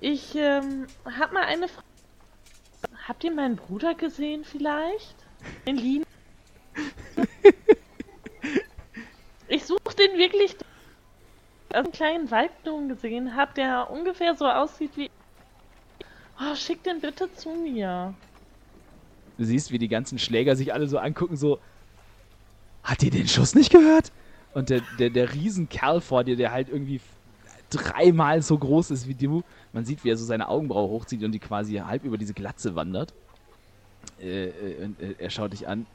[0.00, 0.86] ich ähm,
[1.18, 1.86] hab mal eine Frage.
[3.08, 5.16] Habt ihr meinen Bruder gesehen vielleicht?
[5.64, 6.04] in Lin.
[9.48, 10.56] ich suche den wirklich
[11.70, 15.10] also einen kleinen Waldgnom gesehen habe, der ungefähr so aussieht wie.
[16.40, 18.14] Oh, schick den bitte zu mir.
[19.38, 21.58] Du siehst, wie die ganzen Schläger sich alle so angucken, so.
[22.82, 24.12] Hat ihr den Schuss nicht gehört?
[24.54, 27.00] Und der, der, der Riesenkerl vor dir, der halt irgendwie
[27.70, 29.42] dreimal so groß ist wie du,
[29.78, 32.74] man sieht, wie er so seine Augenbraue hochzieht und die quasi halb über diese Glatze
[32.74, 33.14] wandert.
[34.20, 35.86] Äh, äh, äh, er schaut dich an.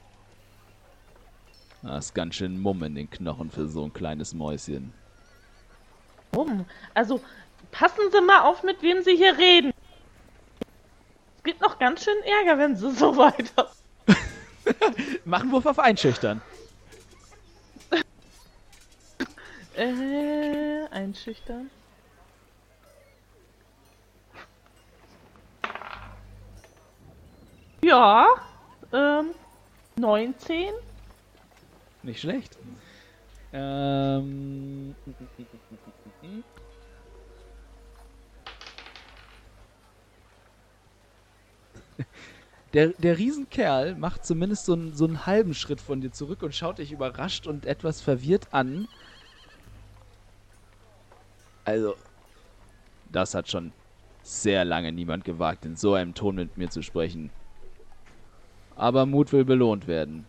[1.82, 4.94] Das ist ganz schön Mumm in den Knochen für so ein kleines Mäuschen.
[6.32, 6.64] Warum?
[6.94, 7.20] Also,
[7.72, 9.74] passen Sie mal auf, mit wem Sie hier reden.
[11.36, 13.70] Es gibt noch ganz schön Ärger, wenn Sie so weiter.
[15.26, 16.40] Mach einen Wurf auf Einschüchtern.
[19.76, 21.68] Äh, einschüchtern.
[27.84, 28.28] Ja,
[28.94, 29.34] ähm,
[29.96, 30.72] 19.
[32.02, 32.56] Nicht schlecht.
[33.52, 34.94] Ähm.
[42.72, 46.54] Der, der Riesenkerl macht zumindest so einen, so einen halben Schritt von dir zurück und
[46.54, 48.88] schaut dich überrascht und etwas verwirrt an.
[51.64, 51.94] Also,
[53.12, 53.72] das hat schon
[54.22, 57.30] sehr lange niemand gewagt, in so einem Ton mit mir zu sprechen.
[58.76, 60.26] Aber Mut will belohnt werden.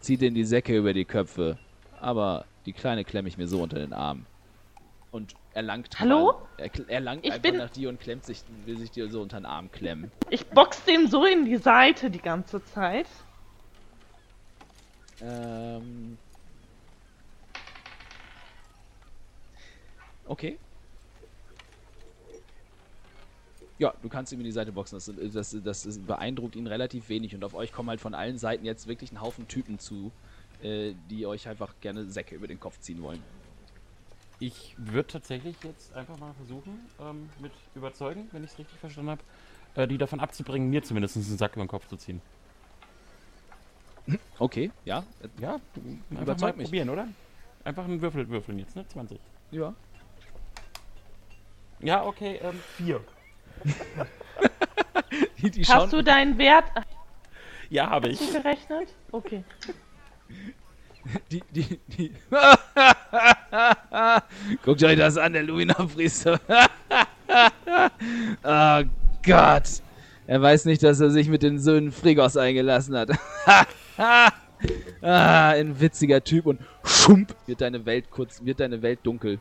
[0.00, 1.58] Zieht in die Säcke über die Köpfe,
[2.00, 4.26] aber die Kleine klemme ich mir so unter den Arm.
[5.10, 6.34] Und er langt Hallo?
[6.58, 6.84] dran.
[6.88, 9.38] Er, langt Ich einfach bin- nach dir und klemmt sich, will sich dir so unter
[9.40, 10.10] den Arm klemmen.
[10.30, 13.06] Ich box dem so in die Seite die ganze Zeit.
[15.22, 16.18] Ähm.
[20.26, 20.58] Okay.
[23.78, 24.96] Ja, du kannst ihm in die Seite boxen.
[24.96, 27.34] Das, das, das ist- beeindruckt ihn relativ wenig.
[27.34, 30.12] Und auf euch kommen halt von allen Seiten jetzt wirklich ein Haufen Typen zu,
[30.62, 33.22] äh, die euch einfach gerne Säcke über den Kopf ziehen wollen.
[34.40, 39.10] Ich würde tatsächlich jetzt einfach mal versuchen, ähm, mit überzeugen, wenn ich es richtig verstanden
[39.10, 39.22] habe,
[39.74, 42.20] äh, die davon abzubringen, mir zumindest einen Sack über den Kopf zu ziehen.
[44.38, 45.02] Okay, ja.
[45.40, 45.60] Ja,
[46.10, 46.66] Überzeug mich.
[46.66, 47.08] probieren, oder?
[47.64, 48.86] Einfach einen Würfel würfeln jetzt, ne?
[48.86, 49.18] 20.
[49.50, 49.74] Ja.
[51.80, 53.00] Ja, okay, ähm, 4.
[55.42, 56.64] Die, die Hast du deinen Wert
[57.70, 58.18] Ja, habe ich.
[58.32, 58.88] gerechnet?
[59.12, 59.44] Okay.
[61.30, 62.10] Die, die, die.
[64.64, 66.40] Guckt euch das an, der Lumina-Priester.
[68.42, 68.82] oh
[69.22, 69.64] Gott.
[70.26, 73.10] Er weiß nicht, dass er sich mit den Söhnen Frigos eingelassen hat.
[75.02, 79.40] ah, ein witziger Typ und schump wird deine Welt kurz, wird deine Welt dunkel.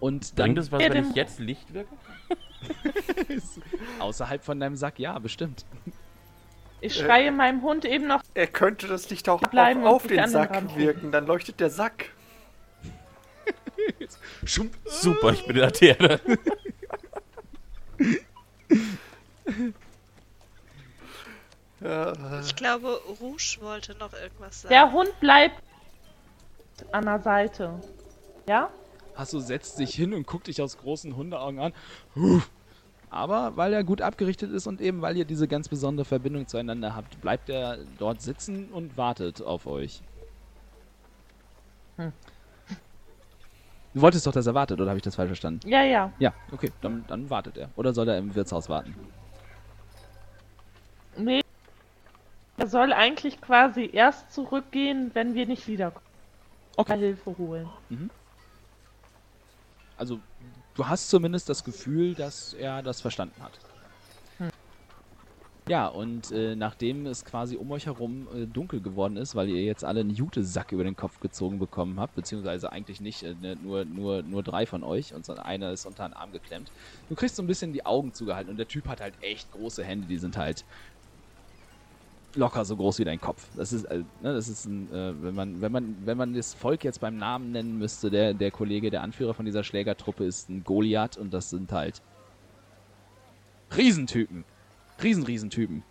[0.00, 1.94] Und dann Bringt es was, wenn ich jetzt Licht wirke?
[3.98, 5.64] außerhalb von deinem Sack, ja, bestimmt.
[6.80, 8.22] Ich schreie meinem Hund eben noch.
[8.34, 11.60] Er könnte das Licht auch Bleiben auf, auf den den Sack Rand wirken, dann leuchtet
[11.60, 12.10] der Sack.
[14.44, 14.74] Schump.
[14.84, 16.20] Super, ich bin der Laterne.
[22.40, 24.72] Ich glaube, Rouge wollte noch irgendwas sagen.
[24.72, 25.62] Der Hund bleibt
[26.90, 27.80] an der Seite.
[28.48, 28.70] Ja?
[29.16, 31.72] Hasso setzt sich hin und guckt dich aus großen Hundeaugen an.
[33.10, 36.94] Aber weil er gut abgerichtet ist und eben weil ihr diese ganz besondere Verbindung zueinander
[36.94, 40.02] habt, bleibt er dort sitzen und wartet auf euch.
[41.96, 42.12] Hm.
[43.94, 45.66] Du wolltest doch, dass er wartet, oder habe ich das falsch verstanden?
[45.66, 46.12] Ja, ja.
[46.18, 47.70] Ja, okay, dann, dann wartet er.
[47.76, 48.94] Oder soll er im Wirtshaus warten?
[51.16, 51.40] Nee.
[52.58, 56.04] Er soll eigentlich quasi erst zurückgehen, wenn wir nicht wiederkommen.
[56.76, 56.98] Okay.
[56.98, 57.70] Hilfe holen.
[59.96, 60.20] Also,
[60.74, 63.58] du hast zumindest das Gefühl, dass er das verstanden hat.
[64.38, 64.50] Hm.
[65.68, 69.64] Ja, und äh, nachdem es quasi um euch herum äh, dunkel geworden ist, weil ihr
[69.64, 73.56] jetzt alle einen Jutesack über den Kopf gezogen bekommen habt, beziehungsweise eigentlich nicht, äh, ne,
[73.56, 76.70] nur, nur, nur drei von euch und einer ist unter den Arm geklemmt.
[77.08, 79.82] Du kriegst so ein bisschen die Augen zugehalten und der Typ hat halt echt große
[79.82, 80.64] Hände, die sind halt
[82.36, 83.48] locker so groß wie dein Kopf.
[83.56, 86.54] Das ist, äh, ne, das ist ein, äh, wenn man, wenn man, wenn man das
[86.54, 90.48] Volk jetzt beim Namen nennen müsste, der, der Kollege, der Anführer von dieser Schlägertruppe ist
[90.48, 92.02] ein Goliath und das sind halt
[93.76, 94.44] Riesentypen.
[95.02, 95.82] Riesen, Riesentypen.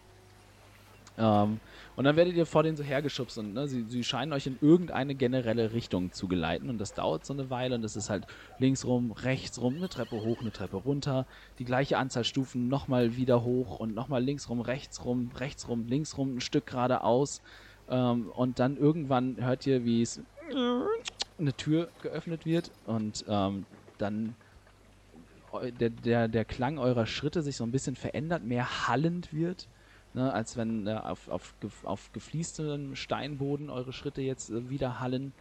[1.18, 1.60] Ähm,
[1.96, 4.58] und dann werdet ihr vor denen so hergeschubst und ne, sie, sie scheinen euch in
[4.62, 8.28] irgendeine generelle Richtung zu geleiten und das dauert so eine Weile und das ist halt
[8.60, 11.26] links rum, rechts rum, eine Treppe hoch, eine Treppe runter,
[11.58, 15.86] die gleiche Anzahl Stufen nochmal wieder hoch und nochmal links rum, rechts rum, rechts rum,
[15.88, 17.42] links rum, ein Stück geradeaus.
[17.90, 20.20] Ähm, und dann irgendwann hört ihr, wie es
[21.38, 23.66] eine Tür geöffnet wird und ähm,
[23.98, 24.36] dann
[25.80, 29.68] der, der, der Klang eurer Schritte sich so ein bisschen verändert, mehr hallend wird,
[30.16, 35.34] ne, als wenn äh, auf, auf, auf gefliestem Steinboden eure Schritte jetzt äh, wieder hallen.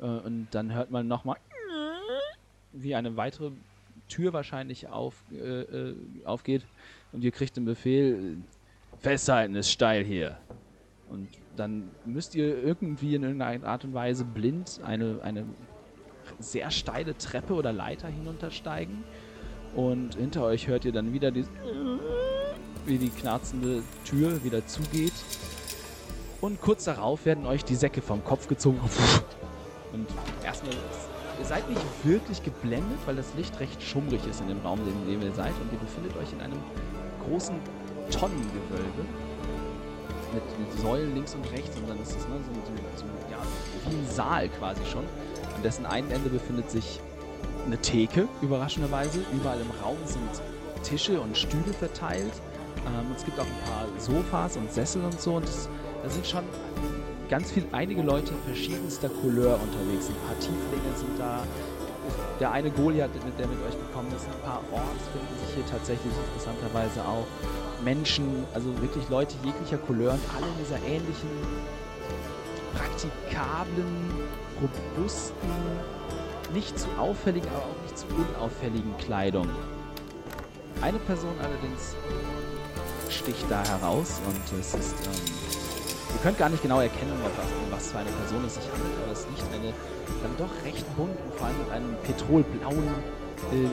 [0.00, 1.36] Äh, und dann hört man nochmal
[2.72, 3.52] wie eine weitere
[4.08, 6.62] Tür wahrscheinlich auf, äh, äh, aufgeht
[7.12, 8.38] und ihr kriegt den Befehl,
[8.98, 10.38] festhalten, ist steil hier.
[11.08, 15.44] Und dann müsst ihr irgendwie in irgendeiner Art und Weise blind eine, eine
[16.38, 19.04] sehr steile Treppe oder Leiter hinuntersteigen.
[19.74, 21.44] Und hinter euch hört ihr dann wieder die,
[22.86, 25.12] wie die knarzende Tür wieder zugeht.
[26.40, 28.80] Und kurz darauf werden euch die Säcke vom Kopf gezogen.
[29.92, 30.06] Und
[30.44, 30.72] erstmal,
[31.38, 35.06] ihr seid nicht wirklich geblendet, weil das Licht recht schummrig ist in dem Raum, in
[35.06, 35.52] dem ihr seid.
[35.60, 36.58] Und ihr befindet euch in einem
[37.28, 37.54] großen
[38.10, 39.04] Tonnengewölbe
[40.34, 41.76] mit, mit Säulen links und rechts.
[41.76, 43.38] Und dann ist es ne, so, so, so ja,
[43.88, 45.04] wie ein Saal quasi schon.
[45.54, 47.00] An dessen einen Ende befindet sich
[47.66, 49.20] eine Theke, überraschenderweise.
[49.32, 50.42] Überall im Raum sind
[50.82, 52.32] Tische und Stühle verteilt.
[52.86, 55.34] Ähm, es gibt auch ein paar Sofas und Sessel und so.
[55.34, 55.46] Und
[56.02, 56.44] da sind schon
[57.28, 60.08] ganz viel, einige Leute verschiedenster Couleur unterwegs.
[60.08, 61.44] Ein paar Tieflinge sind da.
[62.40, 66.12] Der eine Goliath, der mit euch gekommen ist, ein paar Orks finden sich hier tatsächlich
[66.26, 67.26] interessanterweise auch.
[67.84, 71.30] Menschen, also wirklich Leute jeglicher Couleur und alle in dieser ähnlichen,
[72.74, 74.10] praktikablen,
[74.60, 75.50] robusten,
[76.52, 79.48] nicht zu auffälligen, aber auch nicht zu unauffälligen Kleidung.
[80.80, 81.94] Eine Person allerdings
[83.12, 85.12] sticht da heraus und es ist, ähm,
[86.14, 87.32] ihr könnt gar nicht genau erkennen, was,
[87.70, 89.72] was für eine Person es sich handelt, aber es ist nicht eine,
[90.22, 92.88] dann doch recht bunt und vor allem mit einem petrolblauen,
[93.52, 93.68] äh,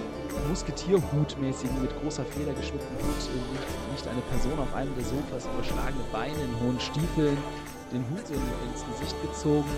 [0.50, 5.48] Musketierhut-mäßigen, mit großer Feder geschmückten Hut, äh, nicht, nicht eine Person auf einem der Sofas,
[5.54, 7.38] überschlagene Beine in hohen Stiefeln,
[7.92, 9.70] den Hut in, ins Gesicht gezogen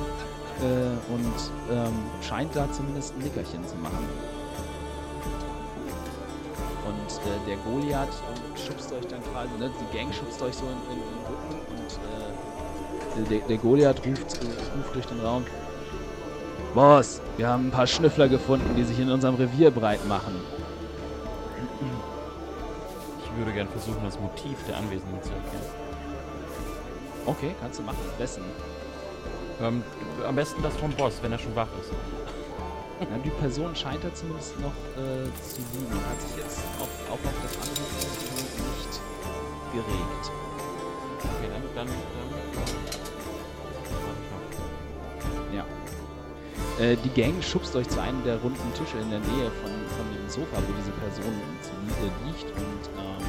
[0.60, 1.38] äh, und
[1.72, 4.06] ähm, scheint da zumindest ein Nickerchen zu machen.
[7.24, 8.10] Und äh, der Goliath
[8.56, 11.56] schubst euch dann quasi, ne, die Gang schubst euch so in, in, in den Rücken
[11.72, 14.40] und äh, der, der Goliath ruft,
[14.76, 15.46] ruft durch den Raum.
[16.74, 20.36] Boss, wir haben ein paar Schnüffler gefunden, die sich in unserem Revier breit machen.
[23.24, 25.66] Ich würde gern versuchen, das Motiv der Anwesenden zu erkennen.
[27.26, 28.00] Okay, kannst du machen.
[28.18, 28.44] Wessen?
[29.62, 29.84] Ähm,
[30.28, 31.92] am besten das vom Boss, wenn er schon wach ist.
[33.10, 35.90] Na, die Person scheint da zumindest noch äh, zu liegen.
[36.06, 37.98] Hat sich jetzt auf, auch auf das Anrufen
[38.62, 39.02] nicht
[39.74, 40.26] geregt.
[41.18, 41.96] Okay, dann, dann, dann,
[45.52, 45.66] Ja.
[46.80, 50.06] Äh, die Gang schubst euch zu einem der runden Tische in der Nähe von, von
[50.14, 51.72] dem Sofa, wo diese Person zu
[52.28, 53.26] liegt und ähm,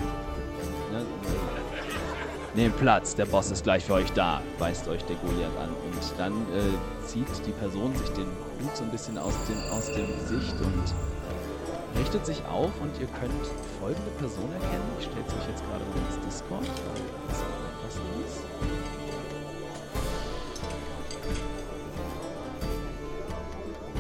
[0.93, 1.07] ne,
[2.55, 5.71] Nehmt Platz, der Boss ist gleich für euch da, weist euch der Goliath an.
[5.71, 8.27] Und dann äh, zieht die Person sich den
[8.63, 13.09] Hut so ein bisschen aus dem, aus dem Gesicht und richtet sich auf und ihr
[13.09, 13.47] könnt
[13.81, 14.85] folgende Person erkennen.
[14.99, 16.67] Ich stelle es euch jetzt gerade mal ins Discord.
[16.67, 17.39] weil das
[17.85, 17.95] was
[18.25, 18.43] ist.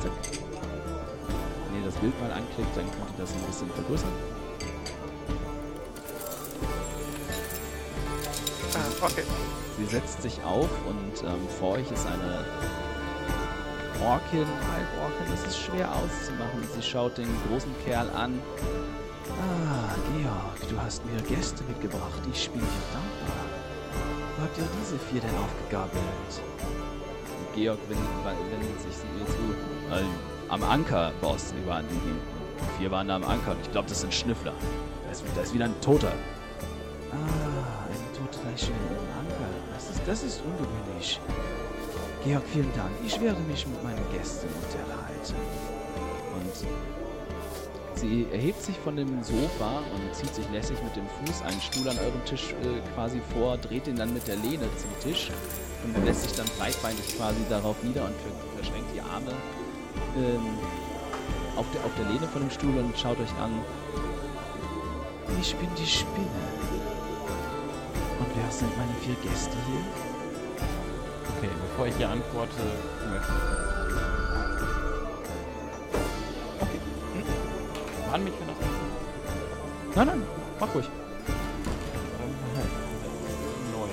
[0.02, 0.12] Zack.
[1.70, 4.12] Wenn ihr das Bild mal anklickt, dann könnt ihr das ein bisschen vergrößern.
[8.74, 9.24] Ah, okay.
[9.78, 12.44] Sie setzt sich auf und ähm, vor euch ist eine
[14.04, 15.32] Orkin, Halborkin.
[15.32, 16.62] Es ist schwer auszumachen.
[16.74, 18.40] Sie schaut den großen Kerl an.
[19.28, 22.20] Ah, Georg, du hast mir Gäste mitgebracht.
[22.32, 23.46] Ich bin dir dankbar.
[24.36, 26.02] Wo habt ihr diese vier denn aufgegabelt?
[27.54, 29.94] Georg wendet, sich ihr zu.
[29.94, 30.08] Ähm,
[30.48, 31.54] am Anker, Boss.
[31.54, 33.52] Wir waren die, die vier waren da am Anker.
[33.52, 34.52] Und ich glaube, das sind Schnüffler.
[35.04, 36.12] Da ist, da ist wieder ein Toter.
[37.12, 39.48] Ah, ein Totleiche im Anker.
[39.74, 41.20] Das ist, das ist ungewöhnlich.
[42.24, 42.90] Georg, vielen Dank.
[43.04, 45.34] Ich werde mich mit meinen Gästen unterhalten.
[46.34, 51.60] Und sie erhebt sich von dem Sofa und zieht sich lässig mit dem Fuß einen
[51.60, 55.30] Stuhl an eurem Tisch äh, quasi vor, dreht ihn dann mit der Lehne zum Tisch
[55.84, 59.32] und lässt sich dann breitbeinig quasi darauf nieder und ver- verschränkt die Arme
[60.16, 60.46] ähm,
[61.56, 63.52] auf, der, auf der Lehne von dem Stuhl und schaut euch an.
[65.40, 66.46] Ich bin die Spinne.
[68.20, 70.11] Und wer sind meine vier Gäste hier?
[71.42, 72.52] Okay, bevor ich hier antworte,
[73.10, 73.40] möchte ich.
[78.08, 78.56] Warn mich, wenn das
[79.96, 80.22] Nein, nein,
[80.60, 80.88] mach ruhig.
[83.72, 83.90] Neun.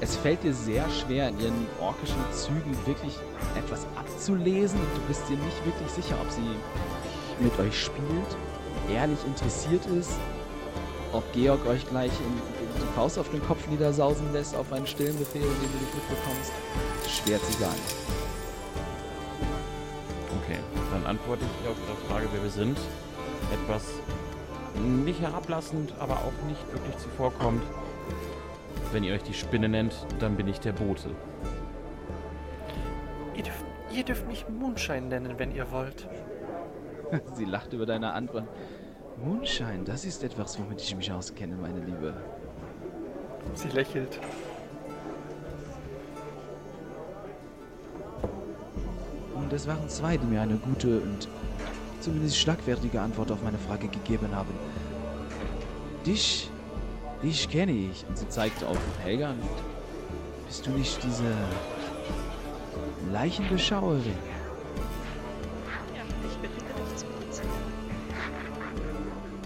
[0.00, 3.18] Es fällt dir sehr schwer, in ihren orkischen Zügen wirklich
[3.56, 4.78] etwas abzulesen.
[4.94, 6.42] Du bist dir nicht wirklich sicher, ob sie
[7.40, 8.36] mit euch spielt,
[8.88, 10.12] ehrlich interessiert ist,
[11.12, 15.18] ob Georg euch gleich in die Faust auf den Kopf niedersausen lässt auf einen stillen
[15.18, 16.52] Befehl, den du nicht mitbekommst.
[17.08, 17.80] Schwer zu sagen.
[20.42, 20.58] Okay.
[20.92, 22.78] Dann antworte ich auf Ihre Frage, wer wir sind.
[23.52, 23.84] Etwas
[24.80, 27.62] nicht herablassend, aber auch nicht wirklich zuvorkommt.
[28.92, 31.10] Wenn ihr euch die Spinne nennt, dann bin ich der Bote.
[33.34, 36.08] Ihr dürft, ihr dürft mich Moonshine nennen, wenn ihr wollt.
[37.34, 38.48] Sie lacht über deine Antwort.
[39.24, 42.14] Moonshine, das ist etwas, womit ich mich auskenne, meine Liebe.
[43.54, 44.18] Sie lächelt.
[49.34, 51.28] Und es waren zwei, die mir eine gute und
[52.00, 54.52] zumindest schlagfertige Antwort auf meine Frage gegeben haben.
[56.06, 56.50] Dich,
[57.22, 58.04] dich kenne ich.
[58.08, 59.30] Und sie zeigt auf Helga.
[59.30, 59.40] Und
[60.46, 61.34] bist du nicht diese
[63.12, 64.16] Leichenbeschauerin?
[65.94, 67.44] Ja, ich bin Gerichtspolizei.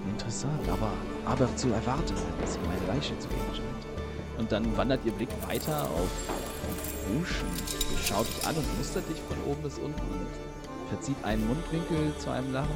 [0.08, 0.92] Interessant, aber,
[1.24, 3.55] aber zu erwarten, dass sie meine Leiche zu geben scheint.
[4.46, 6.08] Und dann wandert ihr Blick weiter auf,
[7.08, 7.26] und
[8.00, 10.28] schaut dich an und mustert dich von oben bis unten und
[10.88, 12.68] verzieht einen Mundwinkel zu einem Lachen.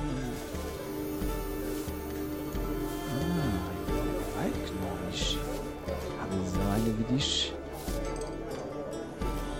[3.07, 5.11] Ah, Waldknochen.
[5.13, 5.39] Ich
[6.21, 7.55] habe so eine wie dich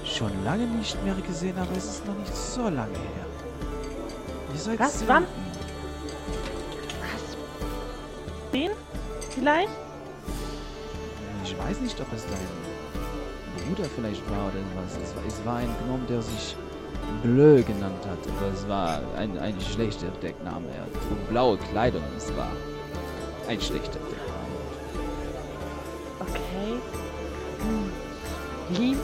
[0.05, 3.27] schon lange nicht mehr gesehen, aber es ist noch nicht so lange her.
[4.53, 5.27] Ihr seid Was, wann?
[8.53, 8.73] Den?
[9.33, 9.80] Vielleicht?
[11.71, 14.97] Ich weiß nicht, ob es dein Bruder vielleicht war oder was.
[15.01, 16.57] Es war, es war ein Gnome, der sich
[17.23, 20.67] Bleu genannt hat, aber es war ein, ein schlechter Deckname.
[20.67, 22.51] Er trug blaue Kleidung es war
[23.47, 24.57] ein schlechter Deckname.
[26.19, 26.81] Okay.
[27.61, 28.77] Hm.
[28.77, 28.99] Lieb,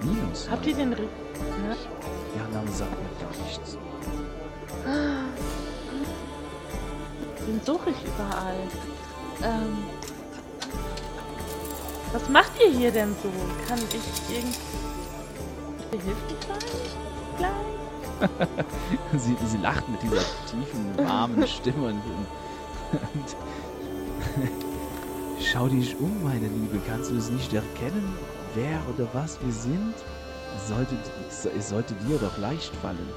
[0.00, 0.48] Linus.
[0.50, 0.94] habt ihr den...
[0.94, 1.76] Re ja?
[2.36, 3.76] Der Name sagt mir gar nichts.
[7.46, 8.56] Den suche ich überall.
[9.42, 9.84] Ähm,
[12.12, 13.30] was macht ihr hier denn so?
[13.68, 14.58] Kann ich irgendwie
[15.90, 17.50] behilflich sein?
[19.18, 23.36] Sie, sie lacht mit dieser tiefen, warmen Stimme und, und
[25.40, 26.80] Schau dich um, meine Liebe.
[26.86, 28.14] Kannst du es nicht erkennen,
[28.54, 29.94] wer oder was wir sind?
[30.66, 30.96] Sollte,
[31.28, 33.08] es sollte dir doch leicht fallen.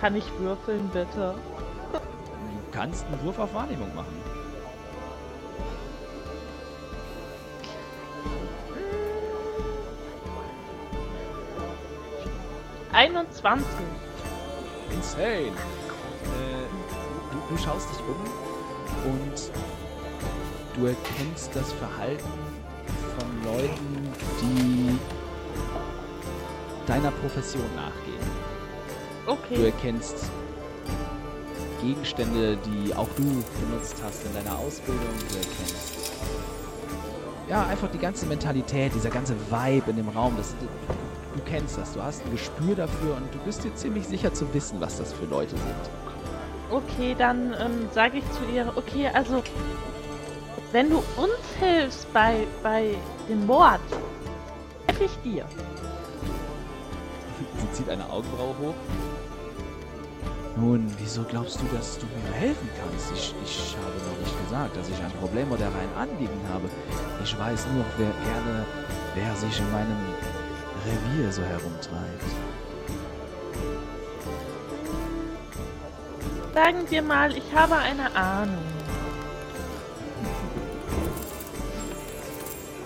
[0.00, 1.34] Kann ich würfeln, bitte?
[1.92, 2.00] Du
[2.72, 4.16] kannst einen Wurf auf Wahrnehmung machen.
[12.98, 13.64] 21.
[14.90, 15.22] Insane.
[15.22, 15.50] Äh,
[17.30, 19.52] du, du schaust dich um und
[20.74, 22.28] du erkennst das Verhalten
[23.16, 24.98] von Leuten, die
[26.88, 28.18] deiner Profession nachgehen.
[29.26, 29.66] Du Okay.
[29.66, 30.28] erkennst
[31.80, 35.06] Gegenstände, die auch du benutzt hast in deiner Ausbildung.
[35.30, 35.94] Du erkennst
[37.48, 40.34] ja einfach die ganze Mentalität, dieser ganze Vibe in dem Raum.
[40.36, 40.97] Das, du, du
[41.50, 44.80] kennst das, du hast ein Gespür dafür und du bist dir ziemlich sicher zu wissen,
[44.80, 45.90] was das für Leute sind.
[46.70, 49.42] Okay, dann ähm, sage ich zu ihr, okay, also
[50.72, 52.94] wenn du uns hilfst bei, bei
[53.28, 53.80] dem Mord,
[54.86, 55.46] helfe ich dir.
[57.58, 58.74] Sie zieht eine Augenbraue hoch.
[60.56, 63.12] Nun, wieso glaubst du, dass du mir helfen kannst?
[63.14, 66.68] Ich, ich habe noch nicht gesagt, dass ich ein Problem oder ein Anliegen habe.
[67.22, 68.66] Ich weiß nur, wer gerne,
[69.14, 69.96] wer sich in meinem
[70.88, 72.24] Revier so herumtreibt.
[76.54, 78.64] Sagen wir mal, ich habe eine Ahnung.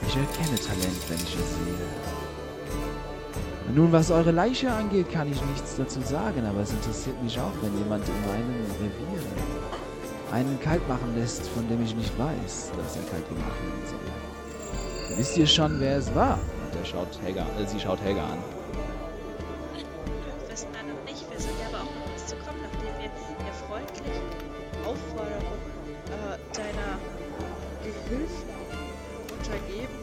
[0.07, 2.13] Ich erkenne Talent, wenn ich es sehe.
[3.75, 7.53] Nun, was eure Leiche angeht, kann ich nichts dazu sagen, aber es interessiert mich auch,
[7.63, 9.23] wenn jemand in meinem Revier
[10.33, 15.17] einen kalt machen lässt, von dem ich nicht weiß, dass er kalt gemacht werden soll.
[15.17, 16.39] Wisst ihr schon, wer es war?
[16.83, 18.39] Er schaut Helga, äh, sie schaut Helga an.
[20.51, 21.31] Wissen wir noch nicht.
[21.31, 24.27] Wir sind ja aber auch noch nichts zu kommen, nachdem wir der freundlichen
[24.83, 25.63] Aufforderung
[26.11, 26.99] äh, deiner
[27.87, 28.51] Gehilfen,
[29.31, 29.95] Untergeben,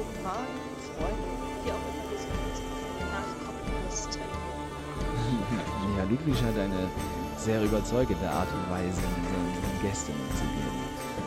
[0.00, 0.64] Kumpanen,
[0.96, 2.64] Freunden, wie auch immer du sie nennst,
[3.12, 4.24] nachkommen mussten.
[5.96, 6.88] Ja, Ludwig hat eine
[7.36, 10.76] sehr überzeugende Art und Weise, seinen Gästen umzugehen.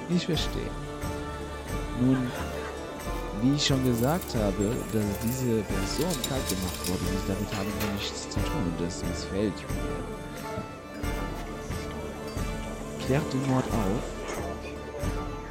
[0.10, 0.70] Ich verstehe.
[2.02, 2.32] Nun,
[3.42, 8.30] wie ich schon gesagt habe, dass diese Person kalt gemacht wurde, damit haben wir nichts
[8.30, 10.00] zu tun und das missfällt mir.
[13.06, 14.04] Klärt den Mord auf.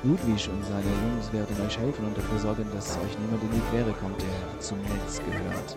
[0.05, 3.62] Ludwig und seine Jungs werden euch helfen und dafür sorgen, dass euch niemand in die
[3.70, 5.76] Quere kommt, der zum Netz gehört.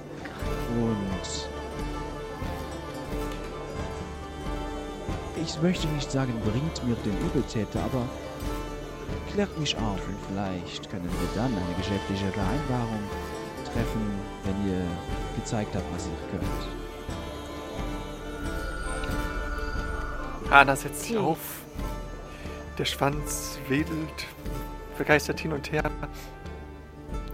[0.78, 1.50] Und
[5.44, 8.06] ich möchte nicht sagen, bringt mir den Übeltäter, aber
[9.34, 13.00] klärt mich auf und vielleicht können wir dann eine geschäftliche Vereinbarung
[13.66, 14.84] treffen, wenn ihr
[15.36, 16.68] gezeigt habt, was ihr könnt.
[20.52, 21.26] Hana setzt sich Okay.
[21.26, 21.40] auf.
[22.78, 24.28] Der Schwanz wedelt
[24.98, 25.84] begeistert hin und her.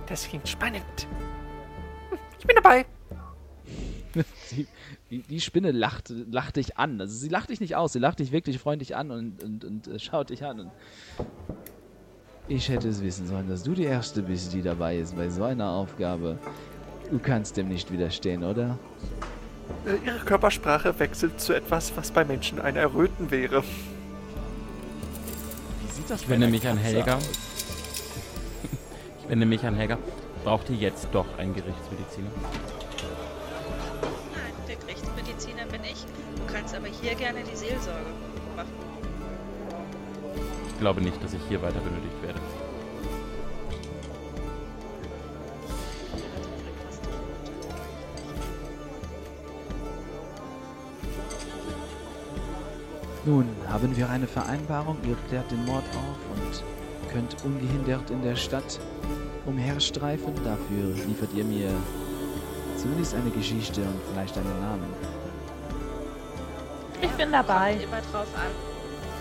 [0.08, 1.08] Das klingt spannend.
[2.10, 2.86] Hm, Ich bin dabei.
[4.46, 4.68] Sie,
[5.10, 7.00] die, Spinne lacht, lacht dich an.
[7.00, 9.88] Also sie lacht dich nicht aus, sie lacht dich wirklich freundlich an und, und, und
[9.88, 10.60] äh, schaut dich an.
[10.62, 10.72] Und
[12.48, 15.44] ich hätte es wissen sollen, dass du die Erste bist, die dabei ist bei so
[15.44, 16.38] einer Aufgabe.
[17.12, 18.78] Du kannst dem nicht widerstehen, oder?
[19.86, 23.64] Äh, Ihre Körpersprache wechselt zu etwas, was bei Menschen ein Erröten wäre.
[25.82, 27.16] Wie sieht das Ich wende mich an Helga.
[27.16, 27.30] aus?
[29.24, 29.98] Ich wende mich an Helga.
[30.44, 32.30] Braucht ihr jetzt doch einen Gerichtsmediziner?
[36.48, 38.12] Kannst aber hier gerne die Seelsorge
[38.56, 38.72] machen.
[40.70, 42.40] Ich glaube nicht, dass ich hier weiter benötigt werde.
[53.26, 56.64] Nun, haben wir eine Vereinbarung, ihr klärt den Mord auf und
[57.12, 58.80] könnt ungehindert in der Stadt
[59.46, 60.34] umherstreifen.
[60.46, 61.70] Dafür liefert ihr mir
[62.78, 65.17] zumindest eine Geschichte und vielleicht einen Namen.
[67.02, 67.74] Ich bin Kommt dabei.
[67.74, 68.52] immer drauf an,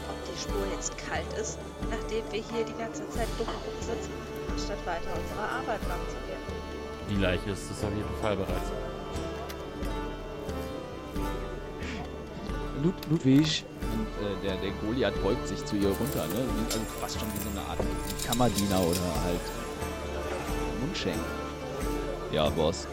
[0.09, 1.59] ob die Spur jetzt kalt ist,
[1.91, 4.13] nachdem wir hier die ganze Zeit dumm rumsitzen,
[4.51, 6.41] anstatt weiter unserer Arbeit nachzugehen.
[7.11, 8.71] Die Leiche ist es auf jeden Fall bereits.
[12.83, 16.45] Lud Ludwig und äh, der, der Goliath beugt sich zu ihr runter, ne?
[16.67, 17.79] Also fast schon wie so eine Art
[18.27, 19.41] Kammerdiener oder halt
[20.81, 21.17] Mundschenk.
[22.33, 22.87] Ja, Boss.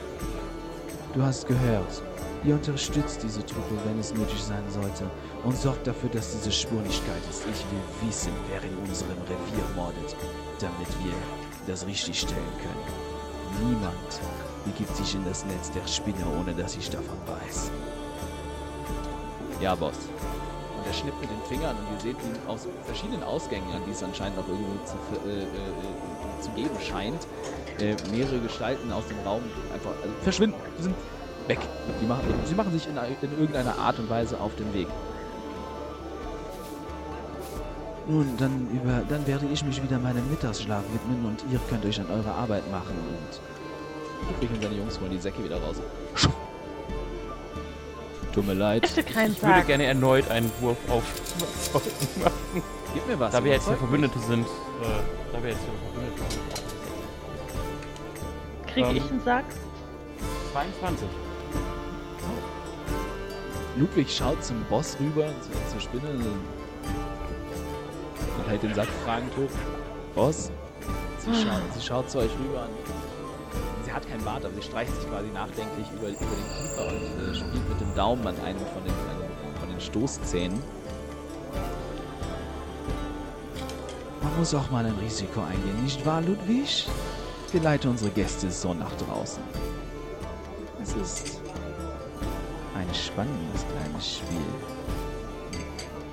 [1.14, 2.02] Du hast gehört.
[2.46, 5.10] Ihr unterstützt diese Truppe, wenn es nötig sein sollte,
[5.46, 7.44] und sorgt dafür, dass diese Spur nicht kalt ist.
[7.44, 10.16] Ich will wissen, wer in unserem Revier mordet,
[10.60, 11.14] damit wir
[11.68, 13.70] das richtig stellen können.
[13.70, 14.22] Niemand
[14.66, 17.72] begibt sich in das Netz der Spinne, ohne dass ich davon weiß.
[19.62, 19.96] Ja, Boss.
[20.78, 23.92] Und er schnippt mit den Fingern und ihr seht ihn aus verschiedenen Ausgängen, an die
[23.92, 24.96] es anscheinend noch irgendwo zu,
[25.30, 27.26] äh, äh, zu geben scheint,
[27.80, 30.58] äh, mehrere Gestalten aus dem Raum einfach also verschwinden.
[30.78, 30.96] Die sind
[31.48, 31.60] weg.
[32.02, 34.88] Die machen, sie machen sich in, in irgendeiner Art und Weise auf den Weg.
[38.08, 42.00] Nun, dann, über, dann werde ich mich wieder meinem Mittagsschlaf widmen und ihr könnt euch
[42.02, 43.40] an eure Arbeit machen und
[44.40, 45.76] und seine Jungs holen die Säcke wieder raus.
[48.34, 48.84] Tut mir leid.
[49.14, 49.68] Keinen Ich würde Sack.
[49.68, 51.04] gerne erneut einen Wurf auf
[51.38, 52.64] Überzeugen machen.
[52.94, 53.32] Gib mir was.
[53.32, 54.46] Da wir jetzt ja überzeug Verbündete sind.
[54.46, 54.50] Äh,
[55.34, 56.44] da wir jetzt ja Verbündete sind.
[58.68, 58.96] Krieg Ähm.
[58.98, 59.46] ich einen Sack?
[60.54, 61.08] 22.
[63.76, 66.40] Ludwig schaut zum Boss rüber, zu, zur Spinne und
[68.48, 69.50] hält den Sack fragend hoch.
[70.14, 70.52] Boss?
[71.20, 74.96] Sie, schaut, sie schaut zu euch rüber und sie hat keinen Bart, aber sie streicht
[74.96, 78.60] sich quasi nachdenklich über, über den Kiefer und äh, spielt mit dem Daumen an einem
[78.60, 80.62] von den, einem von den Stoßzähnen.
[84.22, 86.88] Man muss auch mal ein Risiko eingehen, nicht wahr, Ludwig?
[87.52, 89.42] Geleite unsere Gäste so nach draußen.
[90.82, 91.43] Es ist
[92.84, 94.38] ein spannendes kleines Spiel.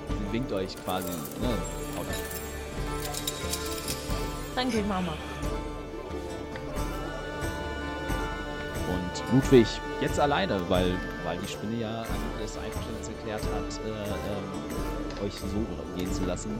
[0.07, 1.49] Sie winkt euch quasi, ne?
[4.55, 5.13] Danke, Mama.
[8.87, 9.67] Und Ludwig,
[10.01, 12.05] jetzt alleine, weil, weil die Spinne ja
[12.41, 15.47] das Einverständnis erklärt hat, äh, ähm, euch so
[15.95, 16.59] gehen zu lassen,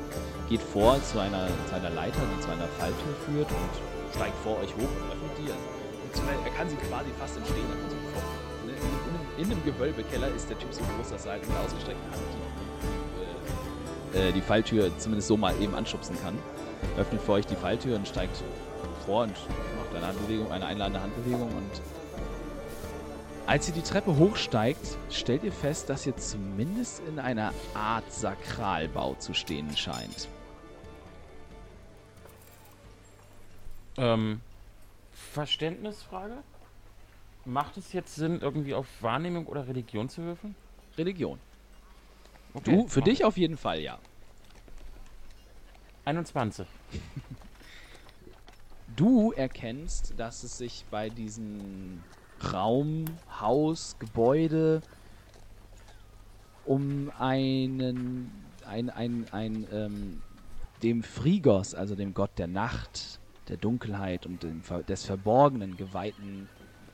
[0.49, 4.57] geht vor zu einer, zu einer Leiter, die zu einer Falltür führt und steigt vor
[4.59, 5.51] euch hoch und öffnet die.
[5.51, 8.00] Und er kann sie quasi fast im Stehen
[9.37, 11.57] in, in, einem- in einem Gewölbekeller ist der Typ so groß, dass er halt mit
[11.57, 12.21] ausgestreckter Hand
[14.13, 16.37] die, äh, äh, die Falltür zumindest so mal eben anschubsen kann.
[16.97, 18.43] Öffnet vor euch die Falltür und steigt
[19.05, 21.81] vor und macht eine Handbewegung, eine einladende Handbewegung und
[23.47, 29.15] als ihr die Treppe hochsteigt, stellt ihr fest, dass ihr zumindest in einer Art Sakralbau
[29.15, 30.29] zu stehen scheint.
[33.97, 34.41] Ähm,
[35.33, 36.37] Verständnisfrage?
[37.45, 40.55] Macht es jetzt Sinn, irgendwie auf Wahrnehmung oder Religion zu würfeln?
[40.97, 41.39] Religion.
[42.53, 43.99] Okay, Du, für dich auf jeden Fall, ja.
[46.05, 46.67] 21.
[48.93, 52.03] Du erkennst, dass es sich bei diesem
[52.51, 53.05] Raum,
[53.39, 54.81] Haus, Gebäude
[56.65, 58.29] um einen,
[58.67, 60.21] ein, ein, ein, ähm,
[60.83, 66.49] dem Frigos, also dem Gott der Nacht, der Dunkelheit und dem, des Verborgenen geweihten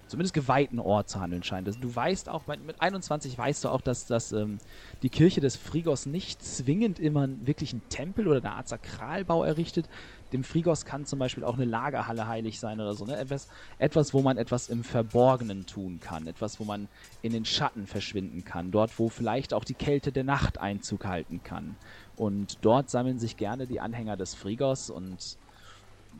[0.07, 1.67] zumindest geweihten Ort zu handeln scheint.
[1.67, 4.59] Also du weißt auch, mit 21 weißt du auch, dass, dass ähm,
[5.03, 9.87] die Kirche des Frigos nicht zwingend immer wirklich einen Tempel oder eine Art Sakralbau errichtet.
[10.33, 13.05] Dem Frigos kann zum Beispiel auch eine Lagerhalle heilig sein oder so.
[13.05, 13.17] Ne?
[13.17, 13.47] Etwas,
[13.79, 16.27] etwas, wo man etwas im Verborgenen tun kann.
[16.27, 16.87] Etwas, wo man
[17.21, 18.71] in den Schatten verschwinden kann.
[18.71, 21.75] Dort, wo vielleicht auch die Kälte der Nacht Einzug halten kann.
[22.15, 25.37] Und dort sammeln sich gerne die Anhänger des Frigos und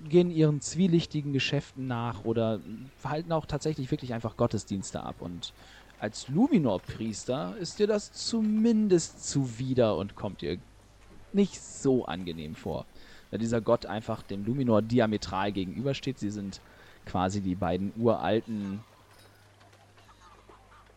[0.03, 2.61] gehen ihren zwielichtigen Geschäften nach oder
[2.97, 5.21] verhalten auch tatsächlich wirklich einfach Gottesdienste ab.
[5.21, 5.53] Und
[5.99, 10.57] als Luminor-Priester ist dir das zumindest zuwider und kommt dir
[11.33, 12.85] nicht so angenehm vor.
[13.31, 16.19] Da dieser Gott einfach dem Luminor diametral gegenübersteht.
[16.19, 16.61] Sie sind
[17.05, 18.85] quasi die beiden uralten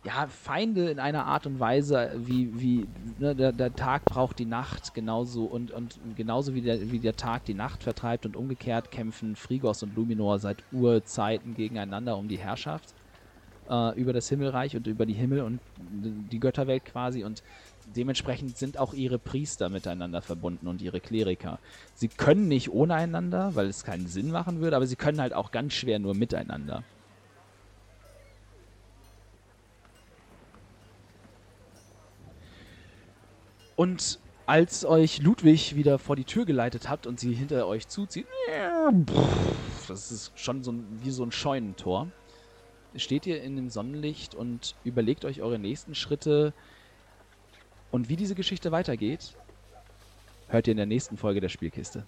[0.03, 2.89] ja, Feinde in einer Art und Weise, wie, wie
[3.19, 7.17] ne, der, der, Tag braucht die Nacht genauso und, und genauso wie der, wie der
[7.17, 12.39] Tag die Nacht vertreibt und umgekehrt kämpfen Frigos und Luminor seit Urzeiten gegeneinander um die
[12.39, 12.95] Herrschaft
[13.69, 17.43] äh, über das Himmelreich und über die Himmel und die Götterwelt quasi und
[17.95, 21.59] dementsprechend sind auch ihre Priester miteinander verbunden und ihre Kleriker.
[21.95, 25.35] Sie können nicht ohne einander, weil es keinen Sinn machen würde, aber sie können halt
[25.35, 26.85] auch ganz schwer nur miteinander.
[33.81, 38.27] Und als euch Ludwig wieder vor die Tür geleitet habt und sie hinter euch zuzieht,
[39.89, 42.09] das ist schon so ein, wie so ein Scheunentor,
[42.95, 46.53] steht ihr in dem Sonnenlicht und überlegt euch eure nächsten Schritte.
[47.91, 49.35] Und wie diese Geschichte weitergeht,
[50.49, 52.05] hört ihr in der nächsten Folge der Spielkiste.